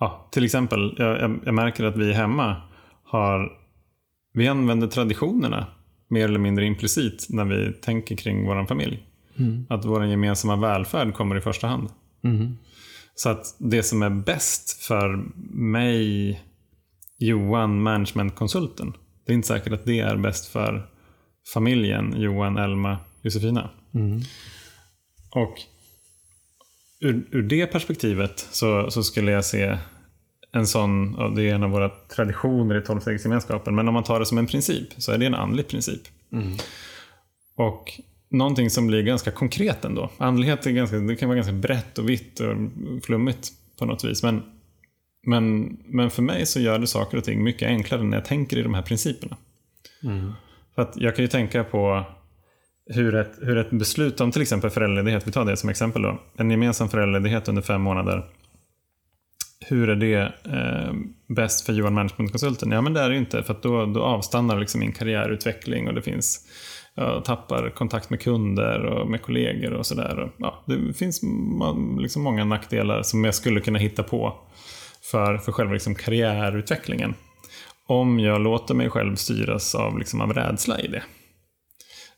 ja, 0.00 0.28
till 0.32 0.44
exempel, 0.44 0.94
jag, 0.98 1.20
jag, 1.20 1.40
jag 1.44 1.54
märker 1.54 1.84
att 1.84 1.96
vi 1.96 2.12
hemma 2.12 2.56
har, 3.04 3.52
vi 4.32 4.48
använder 4.48 4.86
traditionerna 4.86 5.66
mer 6.08 6.24
eller 6.24 6.38
mindre 6.38 6.64
implicit 6.64 7.26
när 7.28 7.44
vi 7.44 7.72
tänker 7.72 8.16
kring 8.16 8.46
vår 8.46 8.66
familj. 8.66 9.06
Att 9.68 9.84
vår 9.84 10.04
gemensamma 10.04 10.56
välfärd 10.56 11.14
kommer 11.14 11.36
i 11.36 11.40
första 11.40 11.66
hand. 11.66 11.88
Mm. 12.24 12.56
Så 13.14 13.28
att 13.28 13.56
det 13.58 13.82
som 13.82 14.02
är 14.02 14.10
bäst 14.10 14.82
för 14.82 15.24
mig, 15.54 16.40
Johan, 17.18 17.82
managementkonsulten, 17.82 18.92
det 19.26 19.32
är 19.32 19.34
inte 19.34 19.48
säkert 19.48 19.72
att 19.72 19.84
det 19.84 20.00
är 20.00 20.16
bäst 20.16 20.46
för 20.46 20.90
familjen, 21.54 22.14
Johan, 22.20 22.56
Elma, 22.56 22.98
Josefina. 23.22 23.70
Mm. 23.94 24.20
Och 25.30 25.54
ur, 27.00 27.28
ur 27.30 27.42
det 27.42 27.66
perspektivet 27.66 28.38
så, 28.50 28.90
så 28.90 29.02
skulle 29.02 29.30
jag 29.30 29.44
se 29.44 29.78
en 30.52 30.66
sån, 30.66 31.12
det 31.34 31.42
är 31.42 31.54
en 31.54 31.62
av 31.62 31.70
våra 31.70 31.88
traditioner 31.88 32.78
i 32.78 32.82
tolvstegsgemenskapen, 32.82 33.74
men 33.74 33.88
om 33.88 33.94
man 33.94 34.04
tar 34.04 34.20
det 34.20 34.26
som 34.26 34.38
en 34.38 34.46
princip 34.46 34.88
så 34.96 35.12
är 35.12 35.18
det 35.18 35.26
en 35.26 35.34
andlig 35.34 35.68
princip. 35.68 36.02
Och 37.56 38.00
någonting 38.30 38.70
som 38.70 38.86
blir 38.86 39.02
ganska 39.02 39.30
konkret 39.30 39.84
ändå. 39.84 40.10
Andlighet 40.18 40.66
är 40.66 40.70
ganska, 40.70 40.96
det 40.96 41.16
kan 41.16 41.28
vara 41.28 41.36
ganska 41.36 41.52
brett 41.52 41.98
och 41.98 42.08
vitt 42.08 42.40
och 42.40 42.56
flummigt 43.04 43.52
på 43.78 43.84
något 43.84 44.04
vis. 44.04 44.22
Men, 44.22 44.42
men, 45.26 45.76
men 45.86 46.10
för 46.10 46.22
mig 46.22 46.46
så 46.46 46.60
gör 46.60 46.78
det 46.78 46.86
saker 46.86 47.18
och 47.18 47.24
ting 47.24 47.42
mycket 47.42 47.68
enklare 47.68 48.02
när 48.02 48.16
jag 48.16 48.24
tänker 48.24 48.58
i 48.58 48.62
de 48.62 48.74
här 48.74 48.82
principerna. 48.82 49.36
För 50.74 50.82
att 50.82 50.92
jag 50.96 51.16
kan 51.16 51.24
ju 51.24 51.28
tänka 51.28 51.64
på 51.64 52.04
hur 52.86 53.14
ett, 53.14 53.32
hur 53.42 53.56
ett 53.56 53.70
beslut 53.70 54.20
om 54.20 54.32
till 54.32 54.42
exempel 54.42 54.70
föräldraledighet, 54.70 55.26
vi 55.26 55.32
tar 55.32 55.44
det 55.44 55.56
som 55.56 55.70
exempel 55.70 56.02
då. 56.02 56.20
En 56.36 56.50
gemensam 56.50 56.88
föräldraledighet 56.88 57.48
under 57.48 57.62
fem 57.62 57.80
månader. 57.80 58.24
Hur 59.60 59.88
är 59.88 59.96
det 59.96 60.32
eh, 60.44 60.94
bäst 61.28 61.66
för 61.66 61.72
Johan 61.72 61.94
Managementkonsulten? 61.94 62.70
Ja 62.70 62.80
men 62.80 62.92
det 62.92 63.00
är 63.00 63.08
det 63.08 63.14
ju 63.14 63.20
inte 63.20 63.42
för 63.42 63.54
att 63.54 63.62
då, 63.62 63.86
då 63.86 64.02
avstannar 64.02 64.60
liksom 64.60 64.80
min 64.80 64.92
karriärutveckling 64.92 65.88
och 65.88 65.94
det 65.94 66.02
finns 66.02 66.46
jag 66.98 67.24
tappar 67.24 67.70
kontakt 67.70 68.10
med 68.10 68.20
kunder 68.20 68.84
och 68.84 69.10
med 69.10 69.22
kollegor 69.22 69.72
och 69.72 69.86
sådär. 69.86 70.32
Ja, 70.38 70.64
det 70.66 70.92
finns 70.92 71.20
liksom 71.98 72.22
många 72.22 72.44
nackdelar 72.44 73.02
som 73.02 73.24
jag 73.24 73.34
skulle 73.34 73.60
kunna 73.60 73.78
hitta 73.78 74.02
på 74.02 74.36
för, 75.10 75.38
för 75.38 75.52
själva 75.52 75.72
liksom 75.72 75.94
karriärutvecklingen. 75.94 77.14
Om 77.86 78.20
jag 78.20 78.40
låter 78.40 78.74
mig 78.74 78.90
själv 78.90 79.16
styras 79.16 79.74
av, 79.74 79.98
liksom, 79.98 80.20
av 80.20 80.32
rädsla 80.32 80.80
i 80.80 80.88
det. 80.88 81.02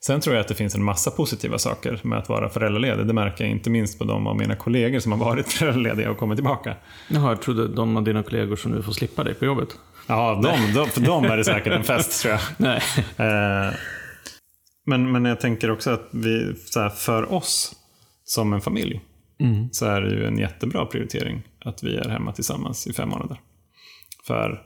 Sen 0.00 0.20
tror 0.20 0.34
jag 0.34 0.40
att 0.40 0.48
det 0.48 0.54
finns 0.54 0.74
en 0.74 0.84
massa 0.84 1.10
positiva 1.10 1.58
saker 1.58 2.00
med 2.02 2.18
att 2.18 2.28
vara 2.28 2.48
föräldraledig. 2.48 3.06
Det 3.06 3.12
märker 3.12 3.44
jag 3.44 3.50
inte 3.50 3.70
minst 3.70 3.98
på 3.98 4.04
de 4.04 4.26
av 4.26 4.36
mina 4.36 4.56
kollegor 4.56 4.98
som 4.98 5.12
har 5.12 5.18
varit 5.18 5.52
föräldralediga 5.52 6.10
och 6.10 6.18
kommit 6.18 6.36
tillbaka. 6.36 6.76
Jaha, 7.08 7.28
jag 7.28 7.42
trodde 7.42 7.68
de 7.68 7.96
av 7.96 8.02
dina 8.02 8.22
kollegor 8.22 8.56
som 8.56 8.72
nu 8.72 8.82
får 8.82 8.92
slippa 8.92 9.24
dig 9.24 9.34
på 9.34 9.44
jobbet. 9.44 9.68
Ja, 10.06 10.40
de, 10.42 10.74
de, 10.74 10.86
för 10.86 11.00
dem 11.00 11.24
är 11.24 11.36
det 11.36 11.44
säkert 11.44 11.72
en 11.72 11.84
fest 11.84 12.22
tror 12.22 12.32
jag. 12.32 12.40
Nej. 12.56 12.82
Eh, 13.16 13.74
men, 14.86 15.12
men 15.12 15.24
jag 15.24 15.40
tänker 15.40 15.70
också 15.70 15.90
att 15.90 16.08
vi, 16.10 16.54
här, 16.76 16.88
för 16.88 17.32
oss 17.32 17.74
som 18.24 18.52
en 18.52 18.60
familj 18.60 19.00
Mm. 19.40 19.68
så 19.72 19.86
är 19.86 20.00
det 20.00 20.10
ju 20.10 20.26
en 20.26 20.38
jättebra 20.38 20.86
prioritering 20.86 21.42
att 21.60 21.82
vi 21.82 21.96
är 21.96 22.08
hemma 22.08 22.32
tillsammans 22.32 22.86
i 22.86 22.92
fem 22.92 23.08
månader. 23.08 23.40
För 24.24 24.62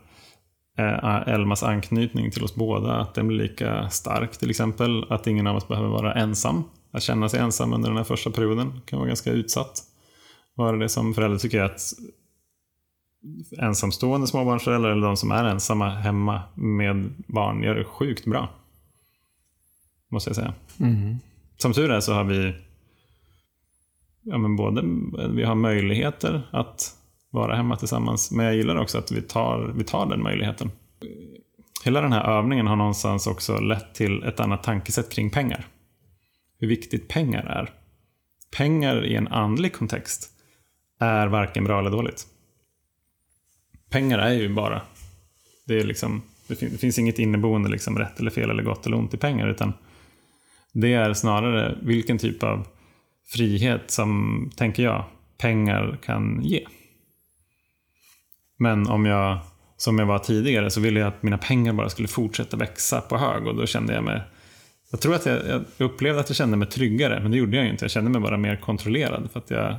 eh, 0.79 1.35
Elmas 1.35 1.63
anknytning 1.63 2.31
till 2.31 2.45
oss 2.45 2.55
båda, 2.55 2.97
att 2.97 3.15
den 3.15 3.29
blir 3.29 3.39
lika 3.39 3.89
stark 3.89 4.37
till 4.37 4.51
exempel. 4.51 5.13
Att 5.13 5.27
ingen 5.27 5.47
av 5.47 5.57
oss 5.57 5.69
behöver 5.69 5.89
vara 5.89 6.15
ensam. 6.15 6.65
Att 6.91 7.03
känna 7.03 7.29
sig 7.29 7.41
ensam 7.41 7.73
under 7.73 7.89
den 7.89 7.97
här 7.97 8.05
första 8.05 8.31
perioden 8.31 8.81
kan 8.87 8.99
vara 8.99 9.09
ganska 9.09 9.31
utsatt. 9.31 9.83
Vara 10.55 10.77
det 10.77 10.89
som 10.89 11.15
förälder 11.15 11.39
tycker 11.39 11.59
jag 11.59 11.67
att 11.67 11.93
ensamstående 13.59 14.27
småbarnsföräldrar 14.27 14.91
eller 14.91 15.07
de 15.07 15.17
som 15.17 15.31
är 15.31 15.45
ensamma 15.45 15.89
hemma 15.89 16.43
med 16.55 17.15
barn 17.27 17.63
gör 17.63 17.75
det 17.75 17.85
sjukt 17.85 18.25
bra. 18.25 18.49
Måste 20.11 20.31
jag 20.31 20.37
säga. 20.37 20.55
Mm. 20.81 21.17
Som 21.57 21.73
tur 21.73 21.91
är 21.91 22.01
så 22.01 22.13
har 22.13 22.25
vi 22.25 22.55
ja, 24.23 24.39
men 24.39 24.57
både, 24.57 24.83
vi 25.35 25.43
har 25.45 25.55
möjligheter 25.55 26.49
att 26.53 26.97
vara 27.31 27.57
hemma 27.57 27.77
tillsammans. 27.77 28.31
Men 28.31 28.47
jag 28.47 28.55
gillar 28.55 28.77
också 28.77 28.99
att 28.99 29.13
vi 29.13 29.23
tar, 29.23 29.73
vi 29.77 29.85
tar 29.85 30.07
den 30.07 30.23
möjligheten. 30.23 30.71
Hela 31.85 32.01
den 32.01 32.13
här 32.13 32.39
övningen 32.39 32.67
har 32.67 32.77
någonstans 32.77 33.27
också 33.27 33.61
lett 33.61 33.95
till 33.95 34.23
ett 34.23 34.41
annat 34.41 34.63
tankesätt 34.63 35.13
kring 35.13 35.31
pengar. 35.31 35.67
Hur 36.59 36.69
viktigt 36.69 37.09
pengar 37.09 37.45
är. 37.45 37.71
Pengar 38.57 39.05
i 39.05 39.15
en 39.15 39.29
andlig 39.29 39.73
kontext 39.73 40.31
är 41.01 41.27
varken 41.27 41.65
bra 41.65 41.79
eller 41.79 41.91
dåligt. 41.91 42.27
Pengar 43.91 44.19
är 44.19 44.33
ju 44.35 44.55
bara, 44.55 44.83
det, 45.67 45.81
är 45.81 45.85
liksom, 45.85 46.23
det, 46.49 46.55
fin- 46.57 46.69
det 46.73 46.79
finns 46.79 46.99
inget 46.99 47.19
inneboende 47.19 47.69
liksom 47.69 47.99
rätt 47.99 48.21
eller 48.21 48.31
fel 48.31 48.51
eller 48.51 48.63
gott 48.63 48.87
eller 48.87 48.97
ont 48.97 49.15
i 49.15 49.17
pengar. 49.17 49.49
utan 49.49 49.73
det 50.73 50.95
är 50.95 51.15
snarare 51.15 51.79
vilken 51.83 52.19
typ 52.19 52.43
av 52.43 52.67
frihet 53.33 53.91
som, 53.91 54.51
tänker 54.57 54.83
jag, 54.83 55.05
pengar 55.39 55.99
kan 56.05 56.41
ge. 56.43 56.67
Men 58.59 58.89
om 58.89 59.07
jag, 59.07 59.39
som 59.77 59.99
jag 59.99 60.07
var 60.07 60.19
tidigare, 60.19 60.71
så 60.71 60.81
ville 60.81 61.01
jag 61.01 61.09
att 61.09 61.23
mina 61.23 61.39
pengar 61.39 61.73
bara 61.73 61.89
skulle 61.89 62.09
fortsätta 62.09 62.57
växa 62.57 63.01
på 63.01 63.19
hög 63.19 63.47
och 63.47 63.57
då 63.57 63.67
kände 63.67 63.95
jag 63.95 64.05
mig 64.05 64.23
jag 64.93 65.01
tror 65.01 65.15
att 65.15 65.27
jag, 65.27 65.47
jag 65.47 65.65
upplevde 65.85 66.21
att 66.21 66.29
jag 66.29 66.37
kände 66.37 66.57
mig 66.57 66.69
tryggare, 66.69 67.21
men 67.21 67.31
det 67.31 67.37
gjorde 67.37 67.57
jag 67.57 67.65
ju 67.65 67.71
inte. 67.71 67.85
Jag 67.85 67.91
kände 67.91 68.11
mig 68.11 68.21
bara 68.21 68.37
mer 68.37 68.57
kontrollerad 68.57 69.31
för 69.31 69.41
att 69.41 69.51
jag 69.51 69.77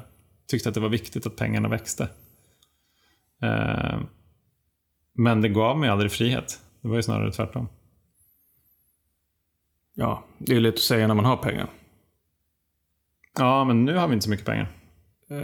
tyckte 0.48 0.70
att 0.70 0.76
det 0.76 0.82
var 0.82 0.90
viktigt 0.90 1.26
att 1.26 1.36
pengarna 1.36 1.70
växte. 1.70 2.10
Eh, 3.42 4.00
men 5.14 5.42
det 5.42 5.50
gav 5.50 5.80
mig 5.80 5.90
aldrig 5.90 6.12
frihet. 6.12 6.60
Det 6.82 6.88
var 6.88 6.96
ju 6.96 7.04
snarare 7.04 7.32
tvärtom. 7.32 7.68
Ja, 9.94 10.24
det 10.38 10.56
är 10.56 10.60
lätt 10.60 10.74
att 10.74 10.80
säga 10.80 11.08
när 11.08 11.16
man 11.16 11.26
har 11.26 11.38
pengar. 11.38 11.70
Ja, 13.40 13.64
men 13.64 13.86
nu 13.86 13.96
har 13.96 14.08
vi 14.08 14.14
inte 14.14 14.24
så 14.24 14.30
mycket 14.30 14.46
pengar. 14.46 14.68
Eh, 15.30 15.38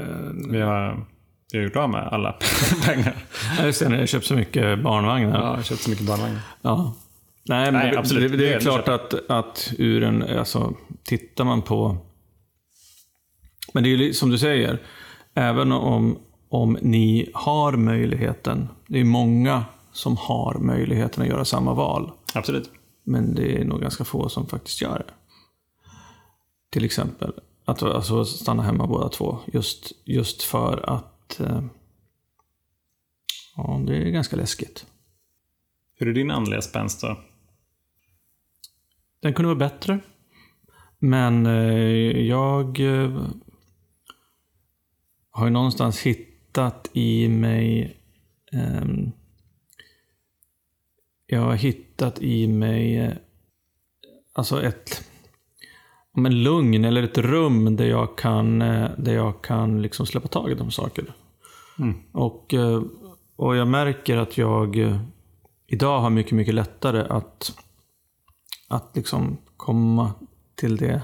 Vi 0.52 0.62
har, 0.62 1.06
vi 1.52 1.58
har 1.58 1.66
gjort 1.66 1.76
av 1.76 1.90
med 1.90 2.08
alla 2.08 2.32
pengar. 2.86 3.16
Jag 3.58 3.66
just 3.66 3.80
det, 3.80 3.90
när 3.90 4.00
jag 4.00 4.10
köpt 4.10 4.26
så 4.26 4.36
mycket 4.36 4.84
barnvagnar. 4.84 5.30
Ja, 5.40 5.46
jag 5.50 5.56
har 5.56 5.64
köpt 5.64 5.82
så 5.82 5.90
mycket 5.90 6.06
barnvagnar. 6.08 6.40
Ja. 6.62 6.94
Nej, 7.46 7.72
men 7.72 7.74
Nej, 7.82 7.92
det, 7.92 8.00
absolut. 8.00 8.32
det, 8.32 8.38
det 8.38 8.44
Det 8.44 8.54
är 8.54 8.56
är 8.56 8.60
klart 8.60 8.88
att, 8.88 9.30
att 9.30 9.74
ur 9.78 10.04
en, 10.04 10.38
alltså, 10.38 10.74
tittar 11.04 11.44
man 11.44 11.62
på... 11.62 11.98
Men 13.74 13.84
det 13.84 13.90
är 13.90 13.98
ju 13.98 14.14
som 14.14 14.30
du 14.30 14.38
säger, 14.38 14.80
även 15.34 15.72
om, 15.72 16.18
om 16.50 16.78
ni 16.82 17.32
har 17.34 17.72
möjligheten, 17.72 18.68
det 18.88 19.00
är 19.00 19.04
många 19.04 19.66
som 19.92 20.18
har 20.18 20.58
möjligheten 20.60 21.24
att 21.24 21.30
göra 21.30 21.46
samma 21.46 21.74
val. 21.74 22.12
Absolut. 22.34 22.72
Men 23.06 23.36
det 23.36 23.62
är 23.62 23.66
nog 23.66 23.82
ganska 23.82 24.04
få 24.04 24.30
som 24.30 24.48
faktiskt 24.48 24.82
gör 24.82 24.98
det. 25.08 25.14
Till 26.72 26.86
exempel 26.86 27.34
att 27.72 27.84
alltså, 27.84 28.26
stanna 28.26 28.64
hemma 28.64 28.88
båda 28.88 29.10
två. 29.10 29.40
Just, 29.54 29.92
just 30.06 30.44
för 30.44 30.90
att 30.90 31.40
eh, 31.40 31.64
ja, 33.56 33.82
det 33.88 33.98
är 33.98 34.10
ganska 34.10 34.36
läskigt. 34.36 34.86
Hur 35.96 36.08
är 36.08 36.14
din 36.14 36.32
andliga 36.32 36.62
spänst 36.62 37.02
då? 37.02 37.20
Den 39.22 39.34
kunde 39.34 39.48
vara 39.48 39.70
bättre. 39.70 40.00
Men 41.00 41.46
eh, 41.46 42.22
jag 42.28 42.80
eh, 42.80 43.26
har 45.30 45.46
ju 45.46 45.52
någonstans 45.52 46.02
hittat 46.02 46.90
i 46.94 47.30
mig 47.30 47.98
ehm, 48.52 49.12
Jag 51.32 51.42
har 51.42 51.56
hittat 51.56 52.22
i 52.22 52.48
mig 52.48 52.98
eh, 52.98 53.14
alltså 54.34 54.64
ett 54.64 55.09
om 56.16 56.26
en 56.26 56.44
lugn 56.44 56.86
eller 56.86 57.04
ett 57.04 57.18
rum 57.18 57.76
där 57.76 57.86
jag 57.86 58.18
kan, 58.18 58.62
eh, 58.62 58.90
där 58.98 59.14
jag 59.14 59.42
kan 59.42 59.82
liksom 59.82 60.06
släppa 60.06 60.28
taget 60.28 60.62
om 60.62 60.72
saker. 60.72 61.06
Mm. 61.80 61.96
Och, 62.12 62.54
eh, 62.54 62.82
och 63.36 63.56
jag 63.56 63.68
märker 63.68 64.18
att 64.18 64.38
jag 64.38 64.78
eh, 64.78 65.00
idag 65.68 66.00
har 66.00 66.10
mycket, 66.10 66.32
mycket 66.32 66.54
lättare 66.54 67.06
att, 67.10 67.52
att 68.68 68.92
liksom 68.96 69.38
komma 69.58 70.12
till 70.56 70.78
det 70.78 71.02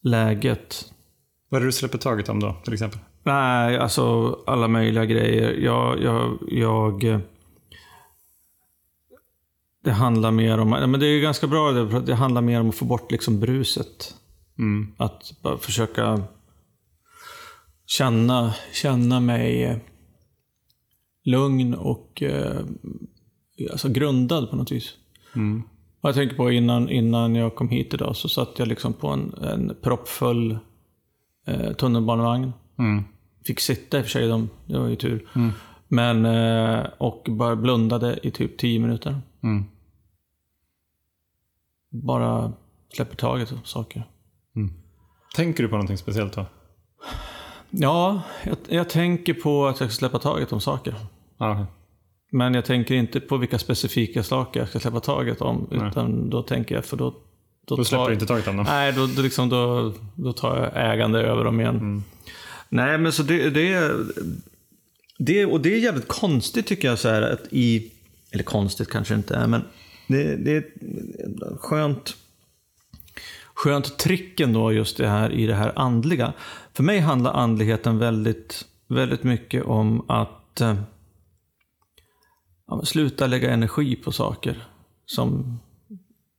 läget. 0.00 0.92
Vad 1.48 1.58
är 1.58 1.60
det 1.60 1.68
du 1.68 1.72
släpper 1.72 1.98
taget 1.98 2.28
om 2.28 2.40
då, 2.40 2.56
till 2.64 2.72
exempel? 2.72 3.00
Nej, 3.22 3.78
alltså 3.78 4.36
alla 4.46 4.68
möjliga 4.68 5.04
grejer. 5.04 5.52
Jag, 5.52 6.02
jag, 6.02 6.38
jag... 6.48 7.20
Det 9.86 9.92
handlar 9.92 10.30
mer 10.30 10.58
om... 10.58 10.70
Men 10.70 11.00
det 11.00 11.06
är 11.06 11.10
ju 11.10 11.20
ganska 11.20 11.46
bra, 11.46 11.72
det, 11.72 12.00
det 12.00 12.14
handlar 12.14 12.42
mer 12.42 12.60
om 12.60 12.68
att 12.68 12.74
få 12.74 12.84
bort 12.84 13.12
liksom 13.12 13.40
bruset. 13.40 14.14
Mm. 14.58 14.92
Att 14.96 15.32
bara 15.42 15.58
försöka 15.58 16.22
känna, 17.86 18.54
känna 18.72 19.20
mig 19.20 19.64
eh, 19.64 19.76
lugn 21.24 21.74
och 21.74 22.22
eh, 22.22 22.60
alltså 23.70 23.88
grundad 23.88 24.50
på 24.50 24.56
något 24.56 24.72
vis. 24.72 24.94
Mm. 25.34 25.62
Jag 26.00 26.14
tänker 26.14 26.36
på 26.36 26.50
innan, 26.50 26.88
innan 26.88 27.34
jag 27.34 27.54
kom 27.54 27.68
hit 27.68 27.94
idag 27.94 28.16
så 28.16 28.28
satt 28.28 28.58
jag 28.58 28.68
liksom 28.68 28.92
på 28.92 29.08
en, 29.08 29.34
en 29.42 29.76
proppfull 29.82 30.58
eh, 31.46 31.72
tunnelbanevagn. 31.72 32.52
Mm. 32.78 33.04
Fick 33.44 33.60
sitta 33.60 33.98
i 33.98 34.00
och 34.00 34.04
för 34.04 34.10
sig, 34.10 34.28
de, 34.28 34.48
det 34.66 34.78
var 34.78 34.88
ju 34.88 34.96
tur. 34.96 35.28
Mm. 35.34 35.50
Men, 35.88 36.24
eh, 36.24 36.86
och 36.98 37.26
bara 37.30 37.56
blundade 37.56 38.18
i 38.22 38.30
typ 38.30 38.58
10 38.58 38.78
minuter. 38.78 39.20
Mm. 39.42 39.64
Bara 42.02 42.52
släpper 42.94 43.16
taget 43.16 43.52
om 43.52 43.58
saker. 43.64 44.04
Tänker 45.36 45.62
du 45.62 45.68
på 45.68 45.74
någonting 45.74 45.98
speciellt 45.98 46.32
då? 46.32 46.46
Ja, 47.70 48.22
jag, 48.44 48.56
jag 48.68 48.88
tänker 48.88 49.34
på 49.34 49.66
att 49.66 49.80
jag 49.80 49.90
ska 49.90 49.98
släppa 49.98 50.18
taget 50.18 50.52
om 50.52 50.60
saker. 50.60 50.94
Okej. 51.38 51.64
Men 52.30 52.54
jag 52.54 52.64
tänker 52.64 52.94
inte 52.94 53.20
på 53.20 53.36
vilka 53.36 53.58
specifika 53.58 54.22
saker 54.22 54.60
jag 54.60 54.68
ska 54.68 54.80
släppa 54.80 55.00
taget 55.00 55.40
om. 55.40 55.68
Nej. 55.70 55.88
Utan 55.88 56.30
då 56.30 56.42
tänker 56.42 56.74
jag, 56.74 56.84
för 56.84 56.96
då... 56.96 57.14
Då 57.66 57.84
släpper 57.84 58.06
du 58.06 58.14
inte 58.14 58.26
taget 58.26 58.48
om 58.48 58.56
dem? 58.56 58.66
Nej, 58.68 58.92
då, 58.92 59.06
då, 59.06 59.22
liksom, 59.22 59.48
då, 59.48 59.92
då 60.14 60.32
tar 60.32 60.56
jag 60.56 60.92
ägande 60.92 61.20
över 61.20 61.44
dem 61.44 61.60
igen. 61.60 61.76
Mm. 61.76 62.02
Nej, 62.68 62.98
men 62.98 63.12
så 63.12 63.22
det, 63.22 63.50
det, 63.50 63.72
är- 63.72 64.06
det, 65.18 65.46
och 65.46 65.60
det 65.60 65.74
är 65.74 65.78
jävligt 65.78 66.08
konstigt 66.08 66.66
tycker 66.66 66.88
jag. 66.88 66.98
Så 66.98 67.08
här, 67.08 67.22
att 67.22 67.40
i, 67.50 67.92
eller 68.30 68.44
konstigt 68.44 68.90
kanske 68.90 69.14
inte 69.14 69.34
är, 69.36 69.46
men 69.46 69.64
det, 70.06 70.36
det 70.36 70.56
är 70.56 70.64
skönt, 71.58 72.16
skönt 73.54 73.98
trick 73.98 74.40
ändå 74.40 74.72
just 74.72 74.96
det 74.96 75.08
här 75.08 75.32
i 75.32 75.46
det 75.46 75.54
här 75.54 75.72
andliga. 75.76 76.32
För 76.72 76.82
mig 76.82 77.00
handlar 77.00 77.32
andligheten 77.32 77.98
väldigt, 77.98 78.64
väldigt 78.88 79.22
mycket 79.22 79.64
om 79.64 80.10
att 80.10 80.60
eh, 80.60 80.76
ja, 82.66 82.84
sluta 82.84 83.26
lägga 83.26 83.50
energi 83.50 83.96
på 83.96 84.12
saker 84.12 84.68
som 85.06 85.60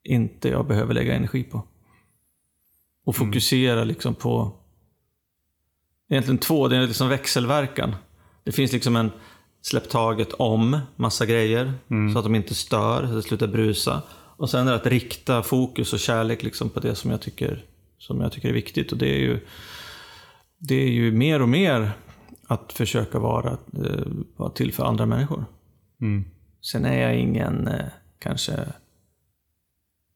inte 0.04 0.50
jag 0.50 0.68
behöver 0.68 0.94
lägga 0.94 1.16
energi 1.16 1.44
på. 1.44 1.64
Och 3.06 3.16
fokusera 3.16 3.84
liksom 3.84 4.16
på 4.16 4.54
egentligen 6.10 6.38
två, 6.38 6.68
det 6.68 6.78
är 6.78 6.88
liksom 6.88 7.10
växelverkan. 7.10 7.96
Det 8.44 8.52
finns 8.52 8.72
liksom 8.72 8.96
en 8.96 9.12
släpp 9.68 9.90
taget 9.90 10.34
om 10.34 10.80
massa 10.96 11.26
grejer 11.26 11.74
så 12.14 12.20
att 12.20 12.26
de 12.26 12.36
inte 12.36 12.56
stör, 12.56 13.02
så 13.02 13.08
att 13.08 13.16
det 13.16 13.22
slutar 13.22 13.48
brusa. 13.48 14.02
Och 14.38 14.50
sen 14.50 14.68
är 14.68 14.72
det 14.72 14.78
att 14.78 14.88
rikta 14.88 15.44
fokus 15.44 15.94
och 15.94 16.00
kärlek 16.00 16.44
liksom 16.44 16.70
på 16.70 16.80
det 16.80 16.96
som 16.96 17.12
jag 17.12 17.22
tycker, 17.22 17.66
som 17.98 18.22
jag 18.22 18.32
tycker 18.32 18.50
är 18.50 18.54
viktigt. 18.54 18.92
Och 18.92 18.98
det 18.98 19.16
är 19.16 19.20
ju, 19.20 19.40
det 20.58 20.76
är 20.76 20.90
ju 20.90 21.12
mer 21.12 21.42
och 21.42 21.50
mer 21.50 21.92
att 22.48 22.74
försöka 22.74 23.20
vara, 23.20 23.52
eh, 23.52 24.08
vara 24.36 24.50
till 24.50 24.74
för 24.74 24.84
andra 24.84 25.06
människor. 25.06 25.46
Mm. 26.02 26.26
Sen 26.62 26.86
är 26.86 27.02
jag 27.02 27.20
ingen, 27.20 27.68
eh, 27.68 27.86
kanske, 28.20 28.66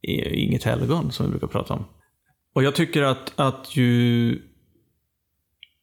inget 0.01 0.63
helgon 0.63 1.11
som 1.11 1.25
vi 1.25 1.31
brukar 1.31 1.47
prata 1.47 1.73
om. 1.73 1.85
Och 2.53 2.63
jag 2.63 2.75
tycker 2.75 3.01
att, 3.01 3.33
att 3.35 3.75
ju, 3.75 4.41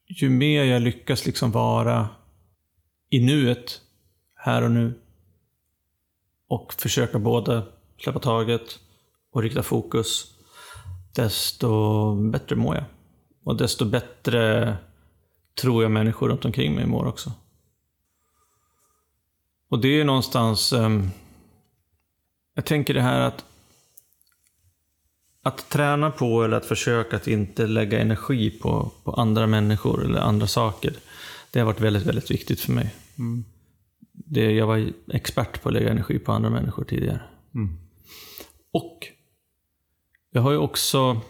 ju 0.07 0.29
mer 0.29 0.63
jag 0.63 0.81
lyckas 0.81 1.25
liksom 1.25 1.51
vara 1.51 2.07
i 3.09 3.19
nuet, 3.19 3.81
här 4.35 4.61
och 4.61 4.71
nu, 4.71 4.93
och 6.47 6.73
försöka 6.73 7.19
både 7.19 7.63
släppa 7.97 8.19
taget 8.19 8.79
och 9.31 9.41
rikta 9.41 9.63
fokus, 9.63 10.33
desto 11.15 12.13
bättre 12.15 12.55
mår 12.55 12.75
jag. 12.75 12.85
Och 13.43 13.55
desto 13.55 13.85
bättre 13.85 14.77
tror 15.61 15.83
jag 15.83 15.91
människor 15.91 16.29
runt 16.29 16.45
omkring 16.45 16.75
mig 16.75 16.85
mår 16.85 17.07
också. 17.07 17.31
Och 19.69 19.79
det 19.79 20.01
är 20.01 20.05
någonstans... 20.05 20.73
Um, 20.73 21.11
jag 22.53 22.65
tänker 22.65 22.93
det 22.93 23.01
här 23.01 23.19
att... 23.19 23.45
Att 25.43 25.69
träna 25.69 26.11
på 26.11 26.43
eller 26.43 26.57
att 26.57 26.65
försöka 26.65 27.15
att 27.15 27.27
inte 27.27 27.67
lägga 27.67 27.99
energi 27.99 28.49
på, 28.49 28.91
på 29.03 29.13
andra 29.13 29.47
människor 29.47 30.05
eller 30.05 30.19
andra 30.19 30.47
saker. 30.47 30.93
Det 31.51 31.59
har 31.59 31.65
varit 31.65 31.79
väldigt, 31.81 32.05
väldigt 32.05 32.31
viktigt 32.31 32.59
för 32.59 32.71
mig. 32.71 32.95
Det, 34.13 34.51
jag 34.51 34.67
var 34.67 34.89
expert 35.13 35.61
på 35.61 35.69
att 35.69 35.73
lägga 35.73 35.89
energi 35.91 36.19
på 36.19 36.31
andra 36.31 36.49
människor 36.49 36.83
tidigare. 36.83 37.21
Mm. 37.55 37.77
Och 38.73 38.99
jag 40.31 40.41
har 40.41 40.51
ju 40.51 40.57
också... 40.57 41.21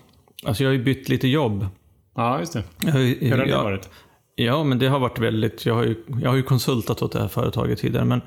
Alltså 0.46 0.64
jag 0.64 0.70
har 0.70 0.74
ju 0.78 0.84
bytt 0.84 1.10
lite 1.10 1.28
jobb. 1.28 1.66
Ja, 2.16 2.40
just 2.40 2.54
det. 2.54 2.64
Jag 2.82 2.92
Hur 2.92 3.32
har 3.32 3.38
det 3.38 3.50
jag- 3.50 3.64
varit? 3.64 3.90
Ja, 4.36 4.64
men 4.64 4.80
det 4.80 4.88
har 4.88 5.00
varit 5.00 5.20
väldigt... 5.20 5.66
Jag 5.66 5.74
har 5.74 5.84
ju, 5.84 6.04
jag 6.22 6.30
har 6.30 6.36
ju 6.38 6.44
konsultat 6.44 7.02
åt 7.02 7.12
det 7.12 7.20
här 7.20 7.28
företaget 7.28 7.80
tidigare, 7.80 8.06
men 8.06 8.22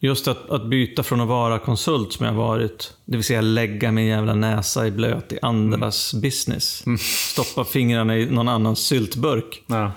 just 0.00 0.28
att, 0.28 0.50
att 0.50 0.66
byta 0.70 1.02
från 1.02 1.20
att 1.20 1.28
vara 1.28 1.58
konsult 1.58 2.12
som 2.12 2.26
jag 2.26 2.32
varit, 2.32 2.96
det 3.04 3.16
vill 3.16 3.24
säga 3.24 3.40
lägga 3.40 3.92
min 3.92 4.06
jävla 4.06 4.34
näsa 4.34 4.86
i 4.86 4.90
blöt 4.90 5.32
i 5.32 5.38
andras 5.42 6.14
business. 6.14 6.84
Stoppa 7.32 7.64
fingrarna 7.64 8.18
i 8.18 8.30
någon 8.30 8.48
annans 8.48 8.78
syltburk 8.78 9.62
Ja. 9.66 9.92